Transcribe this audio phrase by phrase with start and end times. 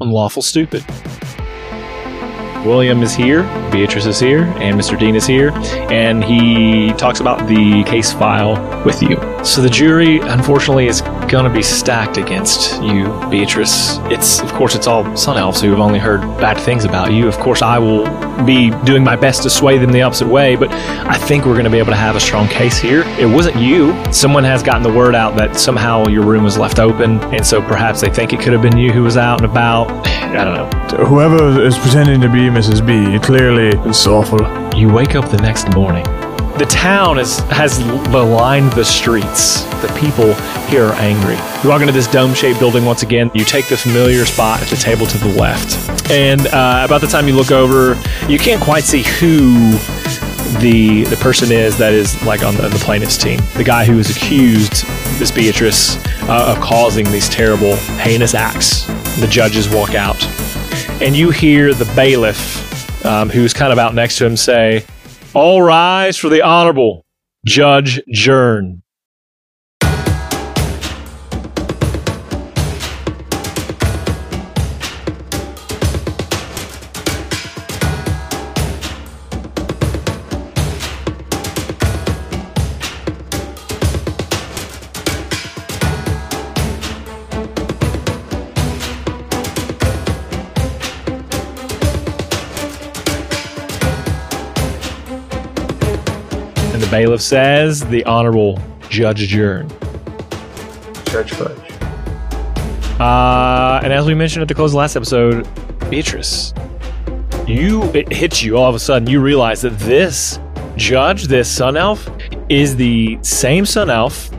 [0.00, 0.84] on Lawful Stupid.
[2.66, 4.98] William is here, Beatrice is here, and Mr.
[4.98, 5.50] Dean is here,
[5.90, 9.33] and he talks about the case file with you.
[9.44, 13.98] So the jury, unfortunately, is going to be stacked against you, Beatrice.
[14.04, 17.28] It's, of course, it's all Sun Elves who have only heard bad things about you.
[17.28, 18.06] Of course, I will
[18.46, 21.66] be doing my best to sway them the opposite way, but I think we're going
[21.66, 23.02] to be able to have a strong case here.
[23.18, 23.94] It wasn't you.
[24.10, 27.60] Someone has gotten the word out that somehow your room was left open, and so
[27.60, 29.90] perhaps they think it could have been you who was out and about.
[30.06, 31.04] I don't know.
[31.04, 32.84] Whoever is pretending to be Mrs.
[32.84, 34.40] B, clearly it's awful.
[34.74, 36.06] You wake up the next morning.
[36.56, 39.64] The town is, has lined the streets.
[39.82, 40.34] The people
[40.68, 41.34] here are angry.
[41.64, 43.28] You walk into this dome shaped building once again.
[43.34, 46.10] You take the familiar spot at the table to the left.
[46.12, 49.72] And uh, about the time you look over, you can't quite see who
[50.60, 53.40] the the person is that is like on the, the plaintiff's team.
[53.56, 54.86] The guy who is accused,
[55.18, 55.96] this Beatrice,
[56.28, 58.86] uh, of causing these terrible, heinous acts.
[59.18, 60.24] The judges walk out.
[61.02, 64.84] And you hear the bailiff, um, who's kind of out next to him, say,
[65.34, 67.04] All rise for the Honorable
[67.44, 68.82] Judge Jern.
[96.94, 99.68] Bailiff says, The Honorable Judge Jern.
[101.06, 101.72] Judge Fudge.
[103.00, 105.48] Uh, and as we mentioned at the close of the last episode,
[105.90, 106.54] Beatrice,
[107.48, 109.10] you it hits you all of a sudden.
[109.10, 110.38] You realize that this
[110.76, 112.08] judge, this sun elf,
[112.48, 114.30] is the same sun elf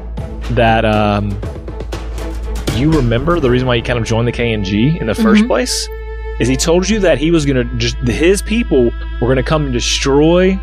[0.52, 1.38] that um,
[2.76, 3.42] you remember.
[3.42, 5.90] The reason why you kind of joined the KNG in the 1st place
[6.40, 8.86] is he told you that he was going to just his people
[9.20, 10.58] were going to come and destroy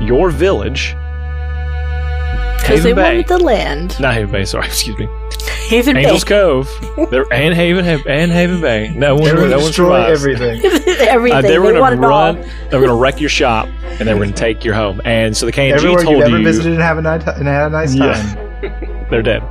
[0.00, 0.96] your village.
[2.66, 3.10] Because they Haven Bay.
[3.16, 4.00] wanted the land.
[4.00, 5.08] Not Haven Bay, sorry, excuse me.
[5.68, 6.68] Haven Angels Cove.
[7.10, 8.92] They're, and Haven and Haven Bay.
[8.94, 10.20] No one, They were no gonna one destroy survives.
[10.24, 10.60] everything.
[11.08, 11.38] Everything.
[11.38, 12.10] Uh, they were going wanted to it all.
[12.34, 12.36] run.
[12.70, 15.00] They were going to wreck your shop, and they were going to take your home.
[15.04, 17.46] And so the KNG Everywhere told you ever you visited and have a nice, and
[17.48, 18.12] had a nice Yeah.
[18.14, 19.06] time.
[19.10, 19.42] they're dead.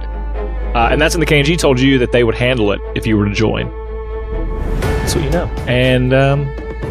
[0.74, 3.18] Uh, and that's when the KNG told you that they would handle it if you
[3.18, 3.70] were to join.
[4.82, 5.46] That's what you know.
[5.68, 6.46] And um,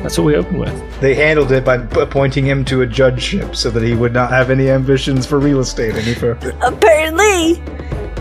[0.04, 1.00] that's what we open with.
[1.00, 4.50] They handled it by appointing him to a judgeship so that he would not have
[4.50, 6.50] any ambitions for real estate any further.
[6.60, 7.62] Apparently,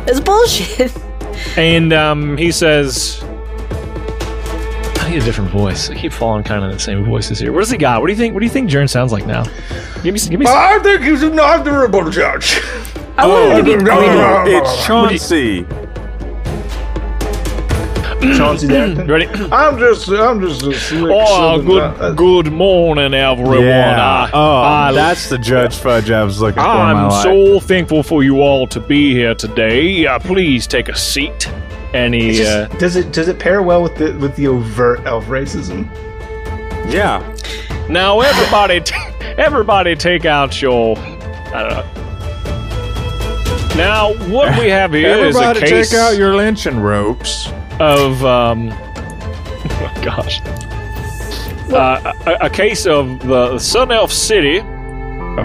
[0.08, 0.96] it's bullshit.
[1.58, 3.22] And um, he says,
[5.02, 5.90] I need a different voice.
[5.90, 7.52] I keep falling kind of in the same voices here.
[7.52, 8.00] What does he got?
[8.00, 8.34] What do you think?
[8.34, 9.44] What do you think Jern sounds like now?
[10.04, 10.46] Give me, give me.
[10.46, 10.56] Some.
[10.58, 12.62] I think he's an honorable judge.
[13.18, 13.90] I wanted to be.
[13.92, 15.66] Oh, it's Chauncey.
[18.38, 19.08] Chauncey Darrington.
[19.10, 19.28] Ready?
[19.52, 23.64] I'm just, I'm just a slick Oh, good uh, good morning, everyone.
[23.64, 24.28] Yeah.
[24.28, 26.70] I- oh, I- that's the Judge Fudge I was looking for.
[26.70, 27.24] in my I'm life.
[27.24, 30.06] so thankful for you all to be here today.
[30.08, 31.48] Uh, please take a seat.
[31.94, 34.48] And It's he, just- uh, does it does it pair well with the with the
[34.48, 35.88] overt elf racism?
[36.92, 37.22] Yeah.
[37.90, 38.96] now everybody, t-
[39.38, 40.98] everybody, take out your.
[40.98, 41.86] I don't know.
[43.76, 47.48] Now, what we have here is Everybody a case take out your lynching ropes.
[47.80, 50.42] Of, um, oh gosh,
[51.72, 54.60] uh, a, a case of the Sun Elf City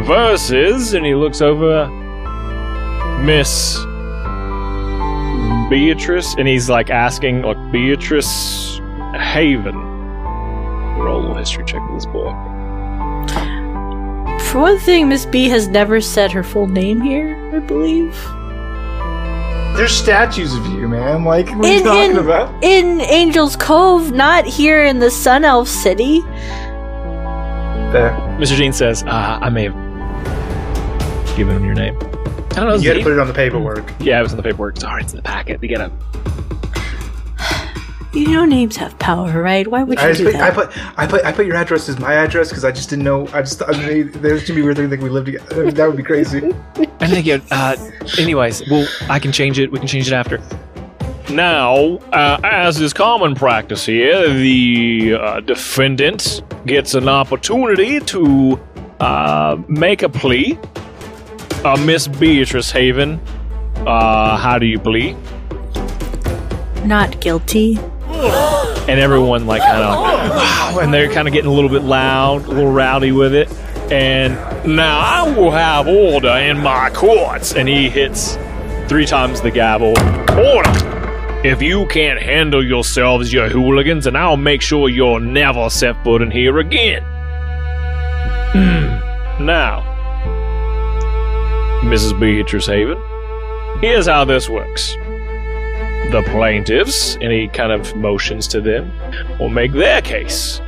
[0.05, 1.87] versus, and he looks over
[3.22, 3.78] Miss
[5.71, 8.78] Beatrice, and he's like asking, like Beatrice
[9.15, 9.77] Haven.
[10.98, 12.33] Roll a history check with this boy.
[14.51, 17.36] For one thing, Miss B has never said her full name here.
[17.54, 18.15] I believe.
[19.78, 21.22] There's statues of you, man.
[21.22, 22.65] Like, what are you In talking in, about?
[22.65, 26.21] in Angel's Cove, not here in the Sun Elf City.
[27.92, 28.10] There.
[28.41, 28.57] Mr.
[28.57, 31.97] Jean says, uh, I may have given him your name.
[31.97, 32.75] I don't know.
[32.75, 33.03] You got to Dean?
[33.04, 33.92] put it on the paperwork.
[34.01, 34.78] yeah, it was in the paperwork.
[34.78, 35.60] Sorry, it's in the packet.
[35.60, 35.92] We gotta.
[38.13, 39.66] You know, names have power, right?
[39.69, 40.43] Why would you I, do put, that?
[40.43, 43.05] I put I put I put your address as my address because I just didn't
[43.05, 43.28] know.
[43.28, 45.71] I just I mean, there's too many weird things that we live together.
[45.71, 46.39] That would be crazy.
[46.41, 47.77] And then again, uh,
[48.19, 49.71] anyways, well, I can change it.
[49.71, 50.41] We can change it after.
[51.31, 58.59] now, uh, as is common practice here, the uh, defendant gets an opportunity to
[59.01, 60.59] uh, make a plea.
[61.63, 63.21] Uh, Miss Beatrice Haven,
[63.87, 65.15] uh, how do you plea?
[66.84, 67.78] Not guilty.
[68.88, 72.44] and everyone like kind of wow, and they're kind of getting a little bit loud,
[72.44, 73.50] a little rowdy with it.
[73.92, 74.34] And
[74.66, 78.36] now I will have order in my courts, and he hits
[78.88, 79.91] three times the gavel.
[80.36, 81.41] Order!
[81.44, 86.21] If you can't handle yourselves, you hooligans, and I'll make sure you'll never set foot
[86.21, 87.03] in here again.
[88.50, 89.44] Hmm.
[89.44, 89.82] now,
[91.84, 92.18] Mrs.
[92.18, 93.00] Beatrice Haven,
[93.80, 94.97] here's how this works
[96.10, 98.91] the plaintiffs, he kind of motions to them,
[99.39, 100.60] will make their case.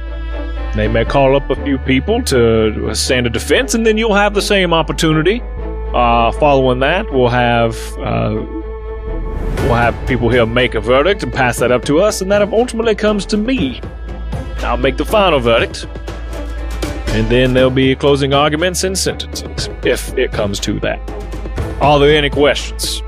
[0.76, 4.34] They may call up a few people to stand a defense, and then you'll have
[4.34, 5.42] the same opportunity.
[5.94, 8.34] Uh, following that, we'll have uh,
[9.64, 12.42] we'll have people here make a verdict and pass that up to us, and that
[12.52, 13.80] ultimately comes to me.
[14.58, 15.86] I'll make the final verdict,
[17.08, 21.00] and then there'll be closing arguments and sentences if it comes to that.
[21.80, 23.02] Are there any questions?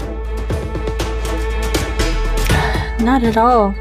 [3.02, 3.72] Not at all.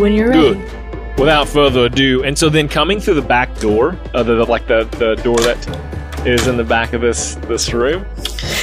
[0.00, 0.54] When you're ready.
[0.54, 1.18] Good.
[1.18, 4.84] Without further ado, and so then coming through the back door, uh, the, like the,
[4.98, 8.04] the door that is in the back of this this room.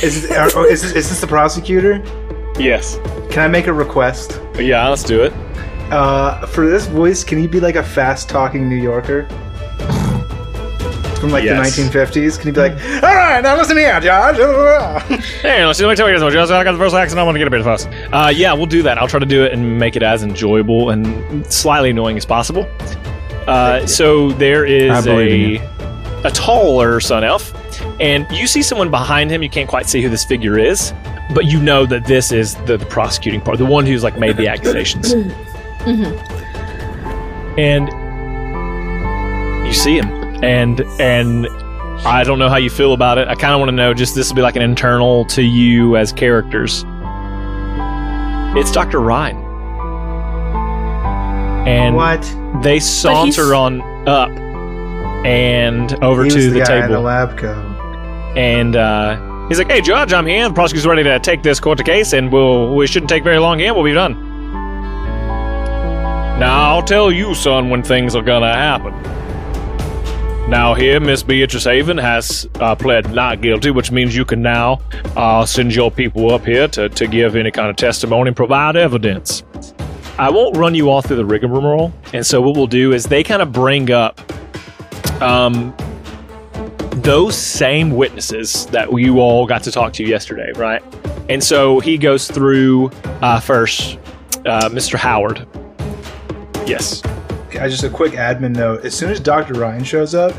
[0.01, 2.01] Is this, are- oh, is this, is this the prosecutor?
[2.59, 2.97] Yes.
[3.29, 4.39] Can I make a request?
[4.55, 5.33] Yeah, let's do it.
[5.91, 9.27] Uh, for this voice, can he be like a fast talking New Yorker?
[11.19, 11.75] From like Yes.
[11.75, 12.37] the 1950s?
[12.37, 12.73] Can he be like,
[13.03, 14.37] all right, now listen here, Josh.
[15.41, 15.85] Hey, let's see.
[15.85, 16.33] Let me tell you something.
[16.33, 17.19] Just I got the first accent.
[17.19, 17.87] I want to get a bit fast.
[18.11, 18.97] Uh, yeah, we'll do that.
[18.97, 22.67] I'll try to do it and make it as enjoyable and slightly annoying as possible.
[23.47, 25.67] Uh, so there I is believe in
[26.25, 27.53] a a taller sun elf,
[28.01, 29.41] and you see someone behind him.
[29.43, 30.93] You can't quite see who this figure is,
[31.33, 34.35] but you know that this is the, the prosecuting part, the one who's like made
[34.35, 35.13] the accusations.
[37.57, 37.87] And
[39.65, 41.47] you see him, and and
[42.05, 43.27] I don't know how you feel about it.
[43.27, 43.93] I kind of want to know.
[43.93, 46.85] Just this will be like an internal to you as characters.
[48.55, 49.37] It's Doctor Ryan,
[51.67, 52.21] and what?
[52.63, 54.29] they saunter on up
[55.25, 57.57] and over he to was the, the, guy in table, the lab coat.
[58.37, 60.47] and uh, he's like, "Hey, Judge, I'm here.
[60.47, 63.59] The prosecutor's ready to take this court case, and we'll we shouldn't take very long
[63.59, 63.73] here.
[63.73, 64.13] We'll be done."
[66.39, 68.93] Now I'll tell you, son, when things are gonna happen.
[70.47, 74.79] Now here, Miss Beatrice Haven has uh, pled not guilty, which means you can now
[75.17, 78.77] uh, send your people up here to, to give any kind of testimony and provide
[78.77, 79.43] evidence.
[80.17, 83.25] I won't run you all through the rigmarole, and so what we'll do is they
[83.25, 84.21] kind of bring up
[85.21, 85.75] um,
[86.93, 90.81] those same witnesses that you all got to talk to yesterday, right?
[91.27, 92.89] And so he goes through
[93.21, 93.99] uh, first,
[94.45, 94.95] uh, Mr.
[94.95, 95.45] Howard.
[96.65, 97.03] Yes.
[97.47, 98.83] Okay, just a quick admin note.
[98.85, 99.53] As soon as Dr.
[99.53, 100.33] Ryan shows up,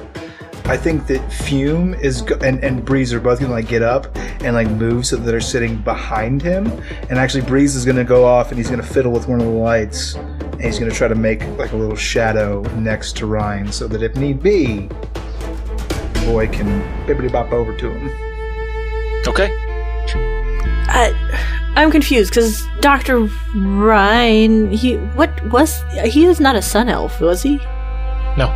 [0.66, 4.14] I think that Fume is go- and, and Breeze are both gonna like get up
[4.42, 6.66] and like move so that they're sitting behind him.
[7.08, 9.52] And actually, Breeze is gonna go off and he's gonna fiddle with one of the
[9.52, 13.88] lights, and he's gonna try to make like a little shadow next to Ryan, so
[13.88, 18.10] that if need be, the boy can bibbity bop over to him.
[19.26, 19.50] Okay.
[20.90, 27.20] I, I'm confused because Doctor Ryan, he what was he is not a sun elf,
[27.20, 27.58] was he?
[28.36, 28.48] No.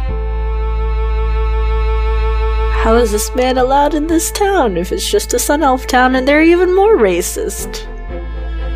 [2.83, 6.17] How is this man allowed in this town if it's just a sun elf town
[6.17, 7.87] and they're even more racist?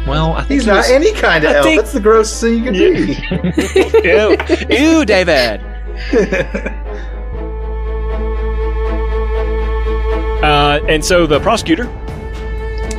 [0.06, 1.64] Well, I think He's he not was- any kind of I elf.
[1.64, 4.68] think- That's the grossest thing you can be.
[4.78, 5.60] ew, ew, David.
[10.42, 11.87] Uh, and so the prosecutor,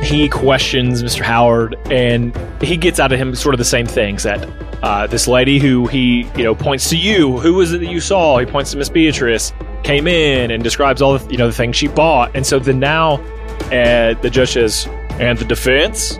[0.08, 1.20] he questions Mr.
[1.20, 4.48] Howard, and he gets out of him sort of the same things that
[4.82, 8.00] uh, this lady who he you know points to you, who was it that you
[8.00, 8.38] saw?
[8.38, 11.76] He points to Miss Beatrice, came in and describes all the you know the things
[11.76, 13.16] she bought, and so then now
[13.66, 14.86] uh, the judge says,
[15.20, 16.16] and the defense.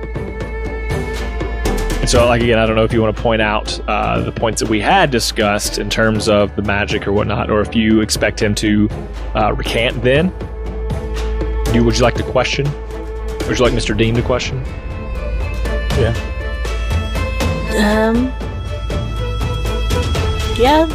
[2.01, 4.33] And so, like again, I don't know if you want to point out uh, the
[4.33, 8.03] points that we had discussed in terms of the magic or whatnot, or if you
[8.03, 8.91] expect him to
[9.35, 10.03] uh, recant.
[10.03, 10.27] Then,
[11.75, 12.67] you would you like to question?
[13.49, 13.97] Would you like Mr.
[13.97, 14.63] Dean to question?
[15.99, 16.15] Yeah.
[17.79, 18.27] Um.
[20.59, 20.87] Yeah.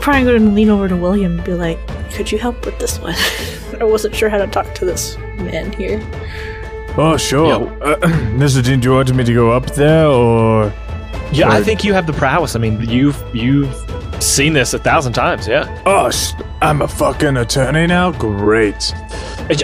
[0.00, 1.78] Probably going to lean over to William and be like,
[2.12, 3.14] "Could you help with this one?"
[3.80, 6.00] I wasn't sure how to talk to this man here.
[6.98, 7.66] Oh, sure.
[7.82, 7.96] Uh,
[8.36, 8.64] Mr.
[8.64, 10.72] Dean, do you want me to go up there or.
[11.32, 12.54] Yeah, I think you have the prowess.
[12.54, 13.74] I mean, you've you've
[14.22, 15.46] seen this a thousand times.
[15.46, 16.10] Yeah, Oh,
[16.62, 18.12] I'm a fucking attorney now?
[18.12, 18.94] Great.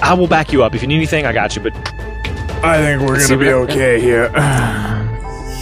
[0.03, 1.27] I will back you up if you need anything.
[1.27, 1.63] I got you.
[1.63, 1.75] But
[2.65, 4.31] I think we're gonna be okay here.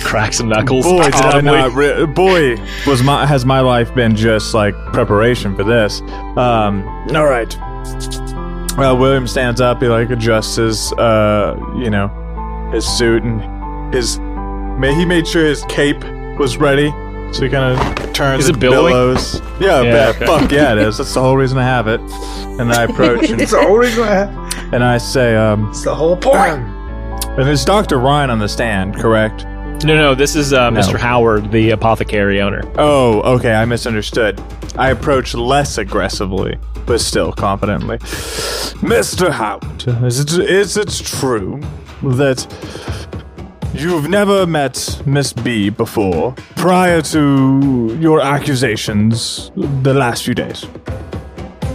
[0.03, 0.85] cracks some knuckles.
[0.85, 5.55] Boy, did I not re- boy, was my has my life been just like preparation
[5.55, 6.01] for this.
[6.37, 7.57] Um, all right.
[8.77, 9.83] Well, William stands up.
[9.83, 12.09] He like adjusts his, uh, you know,
[12.73, 14.17] his suit and his.
[14.17, 16.03] He made sure his cape
[16.39, 16.91] was ready,
[17.33, 18.93] so he kind of turns Is it and billowing?
[18.93, 19.41] billows.
[19.61, 20.27] Yeah, Yeah, okay.
[20.27, 20.99] fuck yeah, it is.
[20.99, 22.01] That's the whole reason I have it.
[22.61, 24.75] And I approach and, It's the whole reason I have.
[24.75, 26.61] and I say, um, It's the whole point.
[26.61, 29.45] and there's Doctor Ryan on the stand, correct?
[29.85, 30.99] No, no, this is uh, Mr.
[30.99, 32.61] Howard, the apothecary owner.
[32.77, 34.39] Oh, okay, I misunderstood.
[34.77, 37.97] I approach less aggressively, but still confidently.
[38.81, 39.31] Mr.
[39.31, 41.59] Howard, is it, is it true
[42.03, 42.47] that
[43.75, 50.67] you've never met Miss B before prior to your accusations the last few days?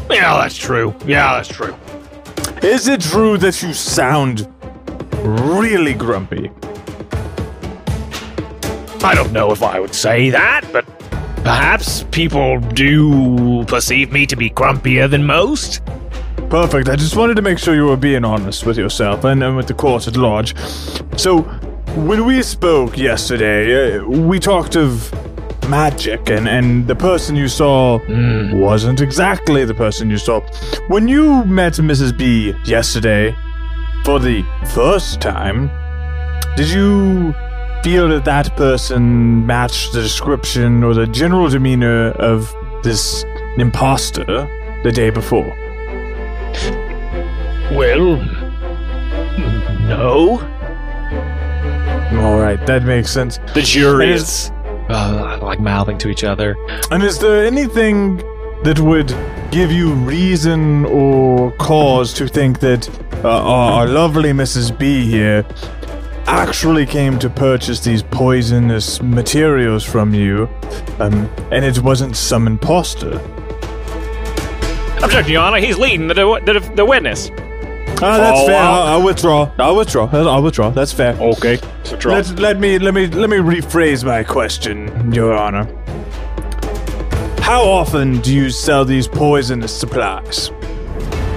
[0.09, 0.93] Yeah, that's true.
[1.05, 1.75] Yeah, that's true.
[2.61, 4.47] Is it true that you sound
[5.21, 6.51] really grumpy?
[9.03, 10.85] I don't know if I would say that, but
[11.43, 15.81] perhaps people do perceive me to be grumpier than most.
[16.49, 16.89] Perfect.
[16.89, 19.67] I just wanted to make sure you were being honest with yourself and, and with
[19.67, 20.55] the court at large.
[21.17, 21.43] So,
[21.95, 25.11] when we spoke yesterday, uh, we talked of
[25.69, 27.99] magic, and, and the person you saw
[28.53, 30.41] wasn't exactly the person you saw.
[30.87, 32.17] When you met Mrs.
[32.17, 33.33] B yesterday
[34.03, 35.71] for the first time,
[36.55, 37.33] did you
[37.83, 43.23] feel that that person matched the description or the general demeanor of this
[43.57, 44.25] imposter
[44.83, 45.47] the day before?
[47.71, 48.17] Well,
[49.87, 50.54] no.
[52.13, 53.39] All right, that makes sense.
[53.53, 54.51] The jury And is
[54.89, 56.55] uh, like mouthing to each other.
[56.91, 58.17] And is there anything
[58.63, 59.13] that would
[59.51, 62.87] give you reason or cause to think that
[63.23, 64.77] uh, our, our lovely Mrs.
[64.77, 65.45] B here
[66.27, 70.49] actually came to purchase these poisonous materials from you,
[70.99, 73.19] um, and it wasn't some imposter?
[75.03, 75.59] Objection, Your Honor.
[75.59, 77.29] He's leading the, the, the witness.
[78.01, 78.61] Ah, that's Oh, fair.
[78.61, 79.51] I'll, I'll withdraw.
[79.57, 80.09] I'll withdraw.
[80.11, 80.69] I'll withdraw.
[80.69, 81.13] That's fair.
[81.19, 81.59] Okay.
[81.83, 82.13] So draw.
[82.15, 85.65] Let, let me let me let me rephrase my question, Your Honor.
[87.41, 90.49] How often do you sell these poisonous supplies?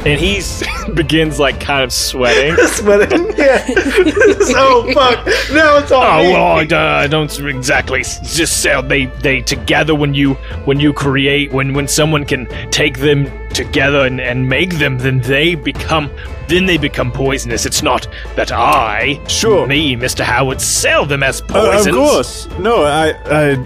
[0.07, 0.41] And he
[0.95, 2.57] begins like kind of sweating.
[2.69, 3.27] Sweating.
[3.37, 3.65] Yeah.
[3.69, 5.27] oh fuck.
[5.53, 6.33] Now it's all Oh me.
[6.33, 8.83] well, I, uh, I don't exactly just sell.
[8.83, 14.07] They they together when you when you create when when someone can take them together
[14.07, 16.11] and, and make them, then they become
[16.49, 17.67] then they become poisonous.
[17.67, 19.67] It's not that I, Sure.
[19.67, 22.49] me, Mister Howard, sell them as Uh, of course.
[22.59, 23.57] No, I, I,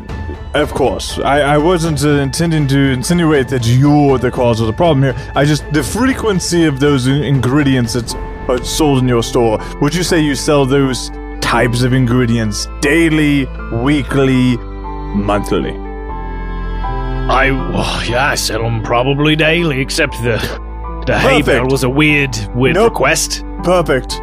[0.55, 1.19] of course.
[1.19, 5.33] I, I wasn't uh, intending to insinuate that you're the cause of the problem here.
[5.35, 8.15] I just, the frequency of those in- ingredients that's
[8.49, 13.47] are sold in your store, would you say you sell those types of ingredients daily,
[13.83, 14.57] weekly,
[15.15, 15.77] monthly?
[17.31, 20.37] I oh, yeah, I sell them probably daily, except the
[21.07, 22.93] the hay bale was a weird weird Nope.
[22.93, 23.45] request.
[23.63, 24.15] Perfect.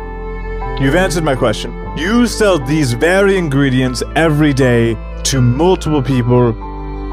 [0.82, 1.74] You've answered my question.
[1.98, 4.96] You sell these very ingredients every day
[5.26, 6.56] to multiple people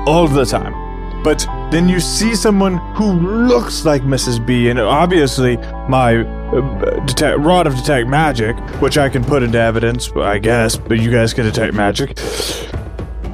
[0.09, 0.75] all the time.
[1.23, 4.45] But then you see someone who looks like Mrs.
[4.47, 5.57] B, and obviously
[5.89, 10.77] my uh, detect, rod of detect magic, which I can put into evidence, I guess,
[10.77, 12.15] but you guys can detect magic.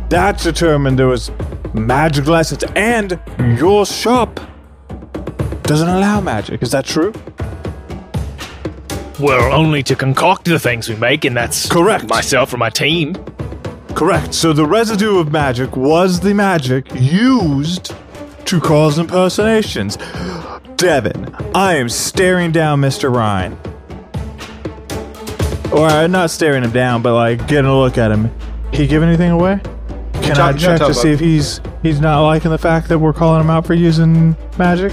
[0.08, 1.30] That determined there was
[1.74, 3.20] magic license, and
[3.58, 4.40] your shop
[5.64, 6.62] doesn't allow magic.
[6.62, 7.12] Is that true?
[9.20, 12.08] Well, only to concoct the things we make, and that's Correct.
[12.08, 13.14] myself or my team.
[13.94, 14.34] Correct.
[14.34, 17.94] So the residue of magic was the magic used
[18.46, 19.96] to cause impersonations.
[20.76, 23.14] Devin, I am staring down Mr.
[23.14, 23.56] Ryan.
[25.72, 28.30] Or uh, not staring him down, but like getting a look at him.
[28.72, 29.60] He give anything away?
[30.14, 33.40] Can I check to see if he's he's not liking the fact that we're calling
[33.40, 34.92] him out for using magic?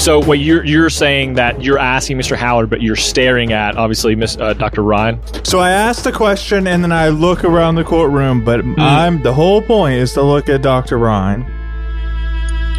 [0.00, 2.34] So, what you're you're saying that you're asking Mr.
[2.34, 4.82] Howard, but you're staring at obviously Miss uh, Dr.
[4.82, 5.20] Ryan.
[5.44, 8.74] So I ask the question and then I look around the courtroom, but Hmm.
[8.78, 10.96] I'm the whole point is to look at Dr.
[10.96, 11.42] Ryan.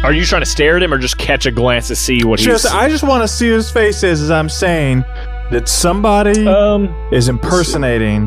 [0.02, 2.40] Are you trying to stare at him or just catch a glance to see what
[2.40, 2.72] Just he's?
[2.74, 5.04] I just want to see his face is as I'm saying
[5.52, 8.26] that somebody um, is impersonating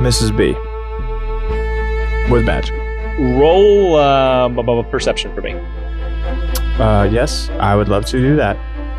[0.00, 0.36] Mrs.
[0.36, 0.54] B
[2.32, 2.74] with magic.
[3.38, 5.54] roll bu- bu- perception for me.
[6.78, 8.56] Uh, yes, I would love to do that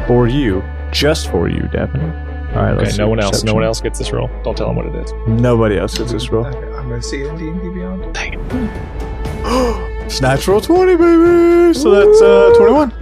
[0.08, 2.02] for you, just for you, Devin.
[2.02, 3.44] All right, Okay, let's no one else.
[3.44, 4.30] No one else gets this roll.
[4.44, 5.12] Don't tell him what it is.
[5.28, 6.46] Nobody else gets this roll.
[6.46, 8.14] I'm gonna see it in D&D Beyond.
[8.14, 10.04] Dang it.
[10.06, 11.74] It's natural twenty, baby.
[11.74, 12.94] So that's uh twenty-one.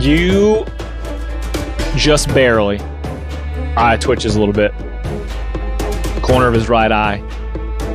[0.00, 0.64] You
[1.94, 2.80] just barely.
[3.76, 4.72] Eye twitches a little bit.
[6.22, 7.22] Corner of his right eye.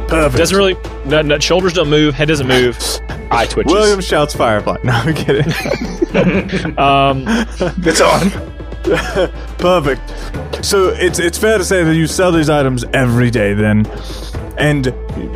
[0.08, 0.38] Perfect.
[0.38, 0.76] Doesn't really.
[1.06, 2.14] No, no, shoulders don't move.
[2.14, 2.78] Head doesn't move.
[3.30, 3.72] Eye twitches.
[3.74, 4.78] William shouts Firefly.
[4.84, 5.52] No, I'm kidding.
[6.78, 7.26] Um,
[7.86, 8.32] It's on.
[9.58, 10.02] Perfect.
[10.66, 13.86] So it's it's fair to say that you sell these items every day then,
[14.58, 14.86] and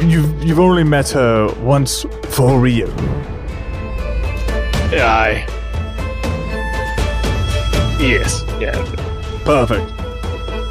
[0.02, 2.90] you've you've only met her once for real.
[4.94, 5.46] I.
[8.00, 8.44] Yes.
[8.60, 8.72] Yeah.
[9.44, 9.92] Perfect.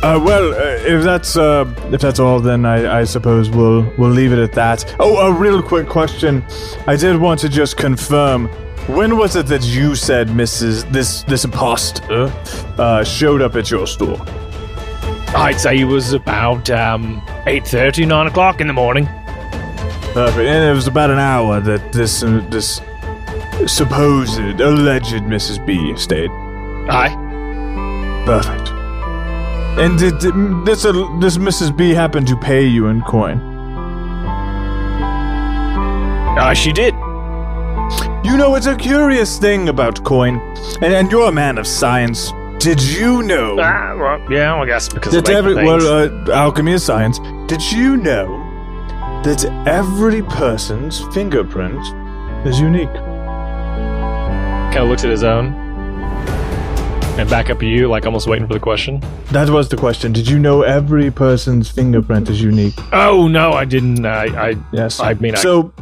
[0.03, 4.11] Uh, well, uh, if that's uh, if that's all, then I, I suppose we'll we'll
[4.11, 4.97] leave it at that.
[4.99, 6.43] Oh, a real quick question.
[6.87, 8.49] I did want to just confirm.
[8.89, 10.91] When was it that you said Mrs.
[10.91, 12.33] this this imposter
[12.79, 14.19] uh, showed up at your store?
[15.37, 19.07] I'd say it was about um, 8.30, 9 o'clock in the morning.
[20.13, 20.39] Perfect.
[20.39, 22.81] And it was about an hour that this uh, this
[23.67, 25.65] supposed alleged Mrs.
[25.65, 26.31] B stayed.
[26.91, 27.15] Aye.
[28.25, 28.80] Perfect.
[29.79, 30.35] And did, did
[30.67, 31.77] this uh, this Mrs.
[31.77, 33.39] B happen to pay you in coin?
[36.39, 36.95] Uh, she did.
[38.25, 40.39] You know, it's a curious thing about coin,
[40.83, 42.33] and, and you're a man of science.
[42.59, 46.73] Did you know Ah, well, yeah, I guess because of that every well, uh, alchemy
[46.73, 47.19] is science?
[47.47, 48.27] Did you know
[49.25, 51.81] that every person's fingerprint
[52.47, 52.93] is unique?
[54.71, 55.53] kind of looks at his own
[57.21, 59.03] and back up at you, like almost waiting for the question.
[59.31, 60.13] That was the question.
[60.13, 62.75] Did you know every person's fingerprint is unique?
[62.93, 64.05] Oh no, I didn't.
[64.07, 65.01] I, I Yes.
[65.01, 65.73] I mean, I so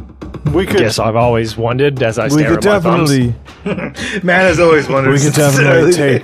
[0.53, 3.11] we could Yes, I've always wondered as I we stare could at my thumbs.
[3.11, 5.11] definitely Man has always wondered.
[5.11, 6.23] we could since the definitely take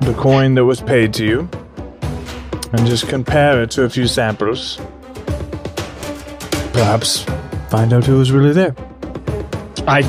[0.00, 1.48] the coin that was paid to you
[2.72, 4.76] and just compare it to a few samples.
[6.72, 7.24] Perhaps
[7.70, 8.74] find out who was really there.
[9.86, 10.02] I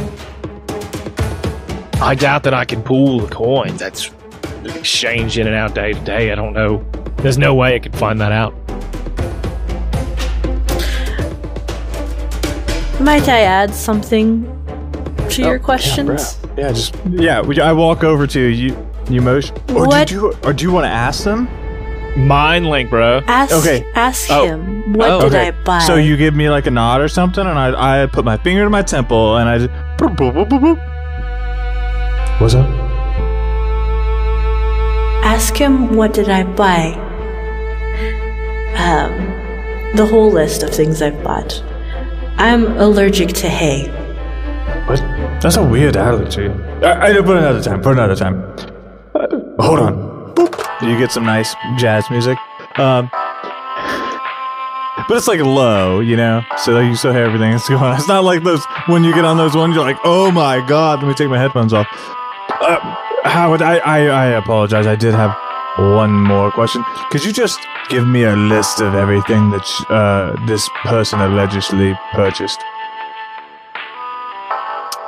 [2.01, 3.79] I doubt that I can pull the coins.
[3.79, 4.12] That's
[4.65, 6.31] exchange in and out day to day.
[6.31, 6.84] I don't know.
[7.17, 8.53] There's no way I could find that out.
[13.00, 14.43] Might I add something
[15.29, 16.38] to oh, your Oh, questions?
[16.58, 17.39] Yeah, just yeah.
[17.41, 18.75] I walk over to you.
[19.10, 21.49] You motion, or What- did you, or do you want to ask them?
[22.15, 23.21] Mind link, bro.
[23.28, 23.84] Ask Okay.
[23.95, 24.45] ask Oh.
[24.45, 25.21] him what Oh.
[25.21, 25.80] did Okay, I buy?
[25.80, 28.63] So you give me like a nod or something, and I I put my finger
[28.63, 30.90] to my temple, and I just boop, boop, boop, boop, boop.
[32.41, 32.82] What's up?
[35.41, 36.93] ask him what did I buy.
[38.75, 41.63] Um, the whole list of things I've bought.
[42.38, 43.88] I'm allergic to hay.
[44.88, 44.99] What?
[45.41, 46.51] That's a weird attitude.
[46.84, 47.82] I, I put another time.
[47.82, 48.41] Put another time.
[49.15, 49.27] Uh,
[49.63, 50.34] hold on.
[50.36, 50.54] Boop.
[50.82, 52.38] You get some nice jazz music.
[52.77, 53.10] Um,
[55.08, 57.95] but it's like low, you know, so you still hear everything that's going on.
[57.95, 61.01] It's not like those when you get on those ones, you're like, oh my god,
[61.01, 61.88] let me take my headphones off.
[62.62, 62.80] Uh,
[63.24, 64.88] Howard, I, I, I apologize.
[64.88, 65.36] I did have
[65.78, 66.84] one more question.
[67.10, 71.97] Could you just give me a list of everything that sh- uh, this person allegedly
[72.13, 72.60] purchased?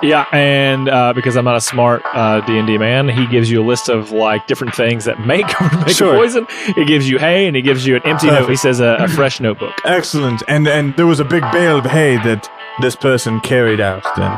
[0.02, 3.66] Yeah, and uh, because I'm not a smart uh, D&D man, he gives you a
[3.66, 5.46] list of like different things that make,
[5.86, 6.16] make Sure.
[6.16, 6.46] poison.
[6.76, 8.40] He gives you hay, and he gives you an empty note.
[8.42, 8.60] He Perfect.
[8.60, 9.74] says a, a fresh notebook.
[9.86, 10.44] Excellent.
[10.50, 12.50] And and there was a big bale of hay that
[12.82, 14.38] this person carried out then.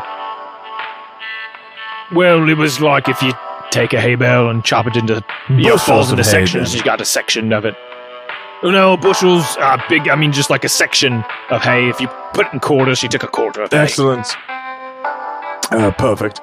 [2.14, 3.34] Well, it was like if you
[3.72, 6.72] take a hay bale and chop it into, you know, Bushels falls into hay, sections.
[6.72, 6.78] then.
[6.78, 7.76] You got a section of it.
[8.64, 10.08] Oh, no, bushels, uh, big.
[10.08, 11.90] I mean, just like a section of hay.
[11.90, 13.80] If you put it in quarters, you took a quarter of hay.
[13.80, 14.28] Excellent.
[15.72, 16.40] Uh, perfect.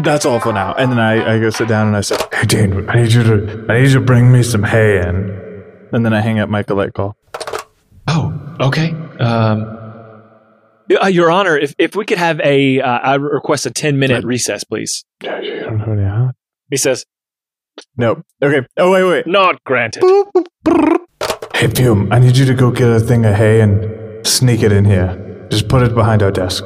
[0.00, 0.74] That's all for now.
[0.74, 3.22] And then I, I go sit down and I say, Hey Dean, I need you
[3.22, 5.64] to I need you to bring me some hay in.
[5.92, 7.16] And then I hang up my collect call.
[8.08, 8.90] Oh, okay.
[9.18, 9.79] Um,
[10.90, 14.24] uh, Your Honor, if, if we could have a, uh, I request a 10 minute
[14.24, 15.04] recess, please.
[15.22, 17.04] He says,
[17.96, 18.22] Nope.
[18.42, 18.66] Okay.
[18.76, 19.26] Oh wait, wait.
[19.26, 20.02] not granted.
[21.54, 24.72] Hey Fume, I need you to go get a thing of hay and sneak it
[24.72, 25.46] in here.
[25.50, 26.64] Just put it behind our desk.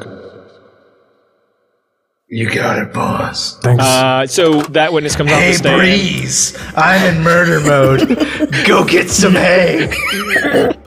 [2.29, 3.59] You got it, boss.
[3.61, 3.85] Thanks.
[3.85, 5.79] Uh, so that witness comes off the Hey, stand.
[5.81, 6.59] Breeze.
[6.75, 8.09] I'm in murder mode.
[8.67, 9.93] Go get some hay.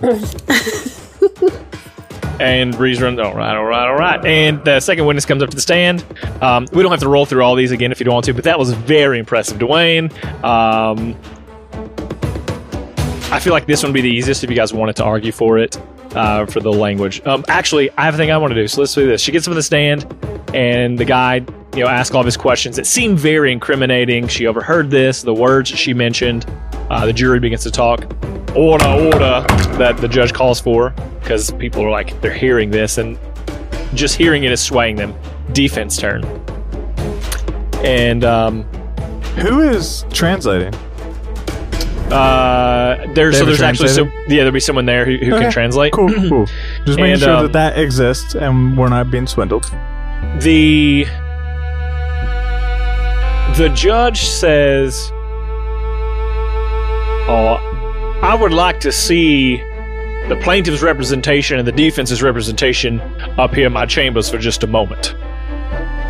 [2.39, 4.23] And Breeze runs, all right, all right, all right.
[4.25, 6.05] And the second witness comes up to the stand.
[6.41, 8.33] Um, we don't have to roll through all these again if you don't want to,
[8.33, 9.57] but that was very impressive.
[9.57, 10.11] Dwayne,
[10.43, 11.15] um,
[13.31, 15.31] I feel like this one would be the easiest if you guys wanted to argue
[15.31, 15.81] for it,
[16.15, 17.25] uh, for the language.
[17.25, 19.19] Um, actually, I have a thing I want to do, so let's do this.
[19.21, 20.05] She gets up on the stand,
[20.53, 21.35] and the guy,
[21.73, 24.27] you know, asks all of his questions that seem very incriminating.
[24.27, 26.45] She overheard this, the words she mentioned.
[26.89, 28.05] Uh, the jury begins to talk.
[28.55, 29.45] Order, order,
[29.77, 33.17] that the judge calls for, because people are like, they're hearing this, and
[33.93, 35.13] just hearing it is swaying them.
[35.53, 36.23] Defense turn.
[37.83, 38.63] And um,
[39.39, 40.73] Who is translating?
[42.11, 45.43] Uh, there, They so there's actually so yeah, there'll be someone there who, who Okay.
[45.43, 45.91] can translate.
[45.93, 46.45] Cool, cool.
[46.85, 49.65] Just making And, sure um, that that exists and we're not being swindled.
[50.39, 51.05] The
[53.57, 55.11] the judge says,
[57.27, 57.59] "Oh,
[58.21, 59.57] I would like to see
[60.27, 62.99] the plaintiff's representation and the defense's representation
[63.37, 65.15] up here in my chambers for just a moment."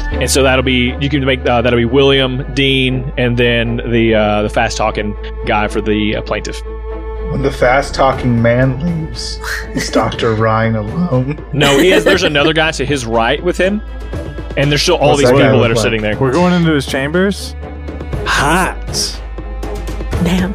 [0.10, 4.15] And so that'll be you can make uh, that'll be William Dean and then the
[4.15, 5.15] uh, the fast talking
[5.46, 6.62] guy for the uh, plaintiff.
[7.32, 9.38] When the fast talking man leaves,
[9.76, 10.34] is Dr.
[10.36, 11.46] Ryan alone?
[11.52, 12.06] No, he has.
[12.06, 13.82] There's another guy to his right with him,
[14.56, 15.84] and there's still all What's these that people that are like?
[15.84, 16.17] sitting there.
[16.17, 17.54] We're going into his chambers.
[18.26, 19.20] Hot.
[20.24, 20.54] Damn.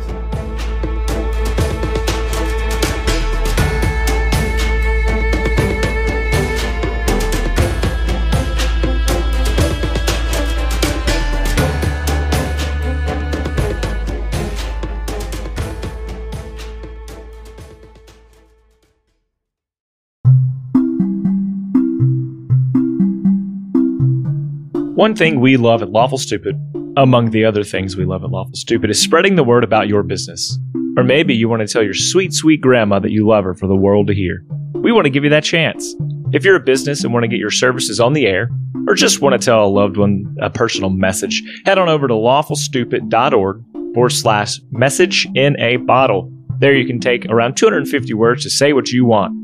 [25.03, 26.55] One thing we love at Lawful Stupid,
[26.97, 30.05] among the other things we love at Lawful Stupid, is spreading the word about your
[30.05, 30.57] business.
[30.97, 33.67] Or maybe you want to tell your sweet, sweet grandma that you love her for
[33.67, 34.45] the world to hear.
[34.75, 35.97] We want to give you that chance.
[36.33, 38.49] If you're a business and want to get your services on the air,
[38.87, 42.15] or just want to tell a loved one a personal message, head on over to
[42.15, 46.33] lawfulstupid.org forward slash message in a bottle.
[46.61, 49.35] There you can take around 250 words to say what you want.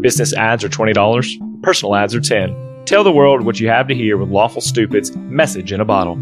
[0.00, 3.94] Business ads are $20, personal ads are 10 Tell the world what you have to
[3.94, 6.16] hear with Lawful Stupid's message in a bottle.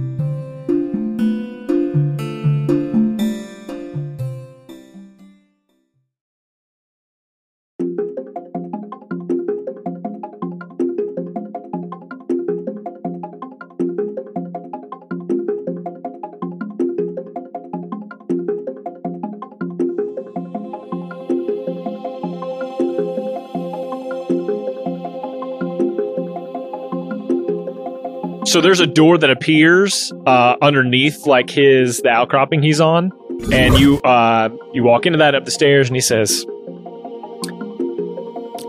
[28.57, 33.13] So there's a door that appears uh, underneath, like his the outcropping he's on,
[33.53, 36.47] and you uh, you walk into that up the stairs, and he says,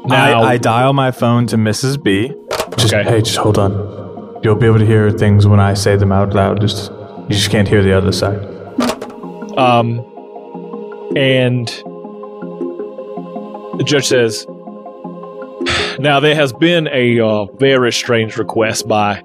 [0.06, 2.04] "Now, I, I dial my phone to Mrs.
[2.04, 2.34] B.
[2.78, 3.10] Just Okay.
[3.10, 4.42] hey, just hold on.
[4.44, 6.60] You'll be able to hear things when I say them out loud.
[6.60, 8.44] Just you just can't hear the other side.
[9.58, 10.00] um,
[11.16, 11.66] and
[13.78, 14.46] the judge says,
[15.98, 19.24] now there has been a uh, very strange request by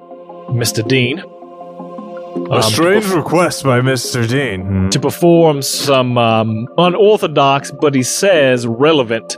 [0.53, 0.87] Mr.
[0.87, 4.29] Dean." A um, strange request by Mr.
[4.29, 4.63] Dean.
[4.63, 4.89] Hmm.
[4.89, 9.37] to perform some um, unorthodox, but he says relevant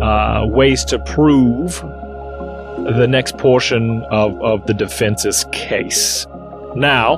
[0.00, 6.26] uh, ways to prove the next portion of, of the defense's case.
[6.74, 7.14] Now,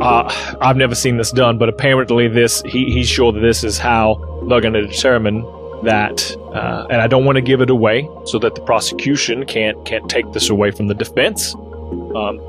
[0.00, 3.78] uh, I've never seen this done, but apparently this he, he's sure that this is
[3.78, 4.16] how
[4.48, 5.42] they're going to determine
[5.84, 9.82] that, uh, and I don't want to give it away so that the prosecution can't
[9.84, 11.54] can't take this away from the defense.
[11.54, 12.40] Um,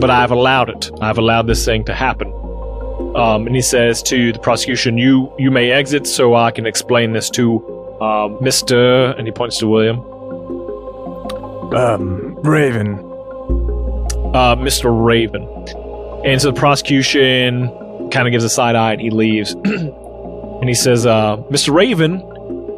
[0.00, 0.90] but I've allowed it.
[1.00, 2.32] I've allowed this thing to happen.
[3.16, 7.12] Um, and he says to the prosecution, "You you may exit, so I can explain
[7.12, 10.00] this to um, Mister." And he points to William,
[11.74, 12.98] Um, Raven.
[14.34, 15.42] uh, Mister Raven.
[16.24, 17.68] And so the prosecution
[18.10, 19.54] kind of gives a side eye, and he leaves.
[20.60, 22.22] and he says, uh, "Mister Raven,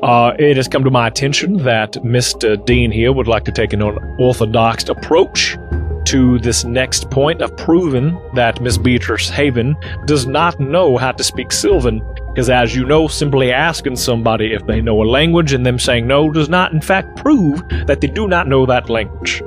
[0.03, 3.73] uh, it has come to my attention that Mister Dean here would like to take
[3.73, 5.57] an unorthodox approach."
[6.05, 11.23] To this next point of proving that Miss Beatrice Haven does not know how to
[11.23, 15.67] speak Sylvan, because as you know, simply asking somebody if they know a language and
[15.67, 19.43] them saying no does not, in fact, prove that they do not know that language.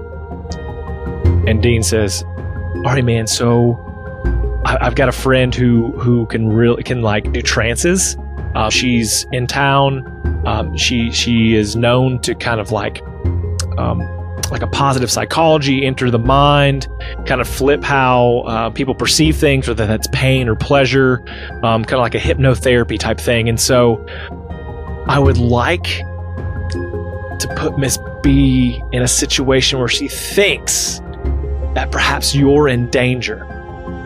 [1.47, 2.23] And Dean says,
[2.75, 3.25] "All right, man.
[3.25, 3.79] So
[4.63, 8.15] I- I've got a friend who who can really can like do trances.
[8.55, 10.05] Uh, she's in town.
[10.45, 13.01] Um, she she is known to kind of like
[13.77, 13.99] um,
[14.51, 16.87] like a positive psychology, enter the mind,
[17.25, 21.23] kind of flip how uh, people perceive things, whether that's pain or pleasure,
[21.63, 23.47] um, kind of like a hypnotherapy type thing.
[23.47, 24.05] And so
[25.07, 25.85] I would like
[27.39, 30.99] to put Miss B in a situation where she thinks
[31.73, 33.43] that perhaps you're in danger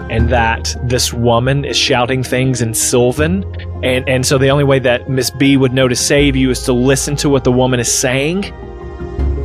[0.09, 3.43] and that this woman is shouting things in Sylvan.
[3.85, 6.63] And, and so the only way that Miss B would know to save you is
[6.63, 8.51] to listen to what the woman is saying.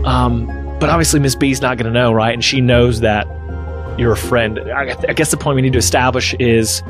[0.06, 0.46] Um,
[0.80, 2.32] but obviously, Miss B's not going to know, right?
[2.32, 3.28] And she knows that
[3.98, 4.58] you're a friend.
[4.58, 6.82] I, I guess the point we need to establish is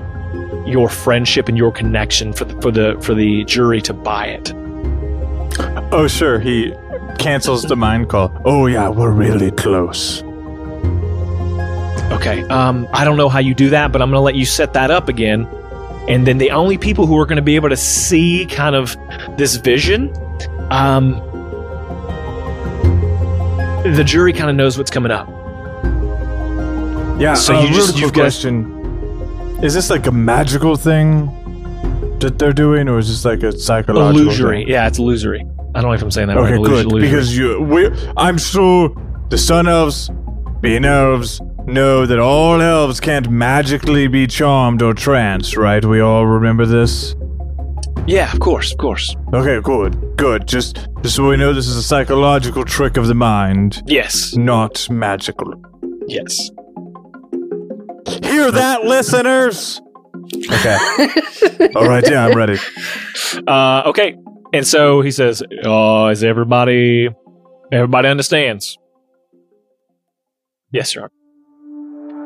[0.65, 4.53] your friendship and your connection for the, for the for the jury to buy it.
[5.93, 6.39] Oh, sure.
[6.39, 6.73] He
[7.19, 8.33] cancels the mind call.
[8.45, 10.23] Oh, yeah, we're really close.
[12.13, 12.43] Okay.
[12.45, 14.73] Um, I don't know how you do that, but I'm going to let you set
[14.75, 15.49] that up again.
[16.11, 18.97] And then the only people who are going to be able to see kind of
[19.39, 20.13] this vision,
[20.71, 21.13] um,
[23.85, 25.29] the jury kind of knows what's coming up.
[27.21, 27.35] Yeah.
[27.35, 31.27] So uh, you just- quick you've got- question: Is this like a magical thing
[32.21, 34.61] that they're doing, or is this like a psychological Illusory.
[34.65, 34.69] thing?
[34.69, 35.47] Yeah, it's illusory.
[35.75, 36.63] I don't know if I'm saying that Okay, right.
[36.65, 36.87] good.
[36.87, 37.01] Illusory.
[37.03, 38.91] Because you, we, I'm sure
[39.29, 40.11] the sun elves,
[40.61, 45.85] being elves, know that all elves can't magically be charmed or tranced, right?
[45.85, 47.15] We all remember this.
[48.07, 49.15] yeah, of course, of course.
[49.33, 50.47] Okay, good, good.
[50.47, 54.89] Just, just so we know, this is a psychological trick of the mind, Yes, not
[54.91, 55.53] magical.
[56.07, 56.51] yes.
[58.23, 59.81] Hear that, listeners?
[60.35, 60.77] Okay.
[61.77, 62.09] all right.
[62.09, 62.59] Yeah, I'm ready.
[63.47, 64.17] Uh, okay,
[64.53, 67.09] and so he says, "Oh, is everybody?
[67.73, 68.79] Everybody understands?"
[70.73, 71.09] Yes, sir.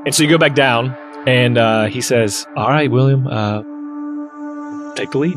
[0.07, 0.95] And so you go back down,
[1.27, 3.63] and uh, he says, "All right, William, uh,
[4.95, 5.37] take the lead."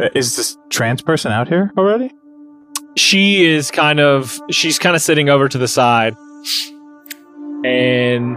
[0.00, 2.10] Uh, Is this trans person out here already?
[2.96, 6.16] She is kind of she's kind of sitting over to the side,
[7.64, 8.36] and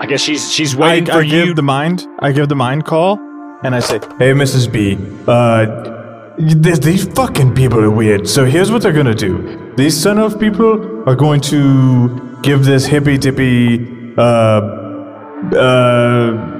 [0.00, 1.46] I guess she's she's waiting I for you.
[1.46, 2.06] give the mind.
[2.20, 3.18] I give the mind call,
[3.62, 4.70] and I say, "Hey, Mrs.
[4.70, 8.28] B, uh, th- these fucking people are weird.
[8.28, 9.67] So here's what they're gonna do.
[9.78, 14.22] These son of people are going to give this hippy dippy, uh,
[15.56, 16.54] uh."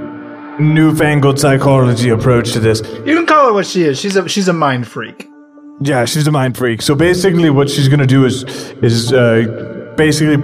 [0.61, 2.81] Newfangled psychology approach to this.
[3.07, 3.99] You can call her what she is.
[3.99, 5.29] She's a she's a mind freak.
[5.81, 6.83] Yeah, she's a mind freak.
[6.83, 8.43] So basically, what she's gonna do is
[8.83, 10.39] is uh, basically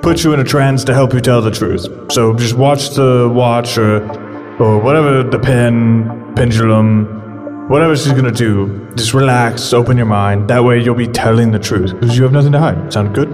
[0.00, 1.86] put you in a trance to help you tell the truth.
[2.10, 4.02] So just watch the watch or
[4.58, 7.19] or whatever the pen pendulum,
[7.70, 8.92] whatever she's gonna do.
[8.96, 10.48] Just relax, open your mind.
[10.50, 12.92] That way, you'll be telling the truth because you have nothing to hide.
[12.92, 13.30] Sound good?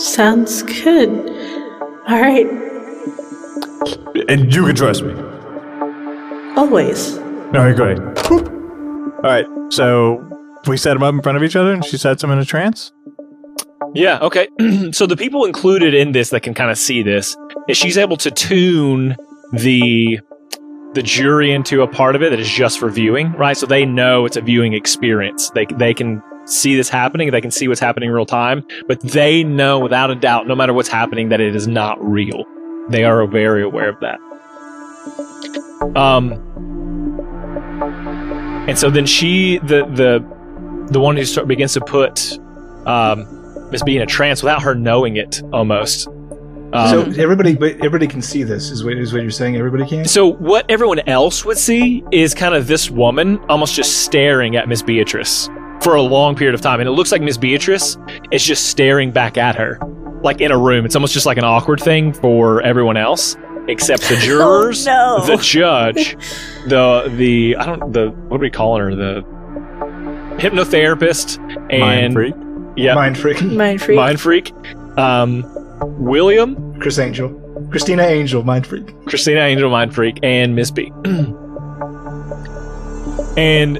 [0.00, 1.08] Sounds good.
[2.08, 2.46] All right,
[4.28, 5.14] And you can trust me.
[6.56, 7.16] always.
[7.18, 7.98] All right, great.
[8.30, 8.48] Whoop.
[8.48, 10.18] All right, so
[10.66, 12.44] we set them up in front of each other, and she sets them in a
[12.44, 12.90] trance.
[13.94, 14.48] Yeah, okay.
[14.92, 17.36] so the people included in this that can kind of see this
[17.68, 19.16] is she's able to tune
[19.52, 20.18] the
[20.94, 23.56] the jury into a part of it that is just for viewing, right?
[23.56, 25.50] So they know it's a viewing experience.
[25.50, 29.00] They they can see this happening, they can see what's happening in real time, but
[29.00, 32.44] they know without a doubt no matter what's happening that it is not real.
[32.88, 34.18] They are very aware of that.
[35.96, 36.32] Um
[38.68, 40.24] and so then she the the
[40.90, 42.38] the one who start, begins to put
[42.86, 43.26] um
[43.70, 46.08] Miss B in a trance without her knowing it almost.
[46.72, 48.70] Um, so everybody, everybody can see this.
[48.70, 49.56] Is what is what you're saying?
[49.56, 50.04] Everybody can.
[50.06, 54.68] so what everyone else would see is kind of this woman almost just staring at
[54.68, 55.48] Miss Beatrice
[55.82, 57.98] for a long period of time, and it looks like Miss Beatrice
[58.30, 59.78] is just staring back at her,
[60.22, 60.84] like in a room.
[60.86, 63.36] It's almost just like an awkward thing for everyone else,
[63.68, 65.26] except the jurors, no.
[65.26, 66.16] the judge,
[66.68, 69.22] the the I don't the what are we calling her the
[70.38, 71.38] hypnotherapist
[71.70, 72.34] and Mind freak.
[72.76, 73.42] yeah Mind freak.
[73.42, 73.96] Mind freak.
[73.96, 74.52] mind freak,
[74.96, 75.42] um,
[75.84, 77.30] William, Criss Angel.
[77.70, 78.42] Christina Angel.
[78.42, 78.92] Mind freak.
[79.06, 80.92] Christina Angel Mind Freak, and Miss B.
[83.36, 83.78] and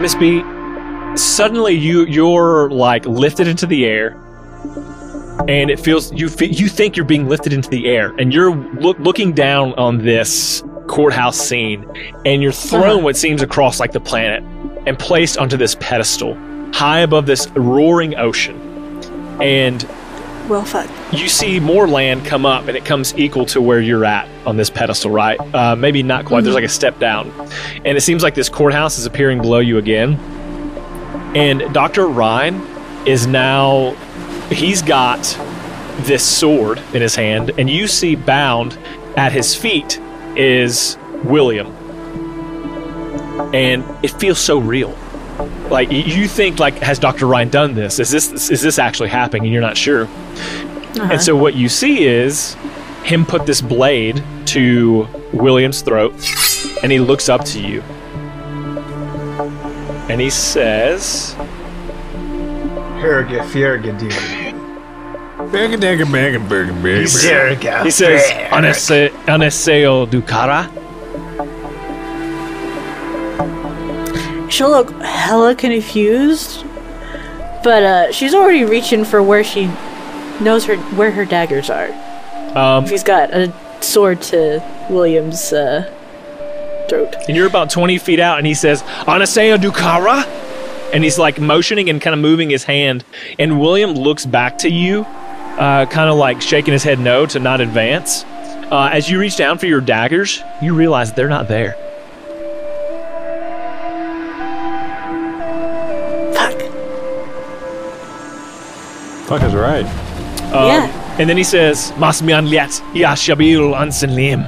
[0.00, 0.42] Miss B,
[1.16, 4.12] suddenly you you're like lifted into the air,
[5.48, 8.98] and it feels you you think you're being lifted into the air, and you're look,
[8.98, 11.86] looking down on this courthouse scene,
[12.24, 12.98] and you're thrown Uh-huh.
[13.00, 14.42] what seems across like the planet,
[14.86, 16.36] and placed onto this pedestal
[16.72, 18.56] high above this roaring ocean,
[19.40, 19.82] and
[20.48, 20.88] Well, fuck.
[21.12, 24.56] you see more land come up and it comes equal to where you're at on
[24.56, 25.38] this pedestal, right?
[25.54, 26.42] Uh, maybe not quite.
[26.44, 27.30] There's like a step down.
[27.84, 30.14] And it seems like this courthouse is appearing below you again.
[31.36, 32.06] And Dr.
[32.08, 32.60] Ryan
[33.06, 33.92] is now,
[34.50, 35.22] he's got
[36.00, 38.76] this sword in his hand, and you see bound
[39.16, 40.00] at his feet
[40.36, 41.66] is William.
[43.54, 44.90] And it feels so real.
[45.70, 47.26] Like you think, like, has Dr.
[47.26, 47.98] Ryan done this?
[47.98, 49.44] Is this is this actually happening?
[49.44, 50.04] And you're not sure.
[50.04, 51.08] Uh-huh.
[51.12, 52.54] And so what you see is
[53.04, 56.12] him put this blade to William's throat,
[56.82, 57.82] and he looks up to you.
[60.10, 61.34] And he says,
[62.98, 64.12] Harrogate, Fierrogate, dude.
[67.02, 67.84] he says, Harrogate.
[67.84, 68.28] he says
[74.50, 76.64] She'll look hella confused,
[77.62, 79.66] but uh, she's already reaching for where she
[80.40, 81.90] knows her where her daggers are.
[82.56, 84.60] Um, She's got a sword to
[84.90, 85.82] William's uh,
[86.88, 87.14] throat.
[87.28, 90.24] and you're about 20 feet out, and he says, Aneseo Ducara.
[90.92, 93.04] And he's like motioning and kind of moving his hand.
[93.38, 97.38] And William looks back to you, uh, kind of like shaking his head no to
[97.38, 98.24] not advance.
[98.24, 101.76] Uh, as you reach down for your daggers, you realize they're not there.
[109.30, 109.86] Fuck is right.
[110.50, 110.90] Um, Yeah.
[111.20, 114.42] And then he says, Masmian liat ya shabil ansenlim.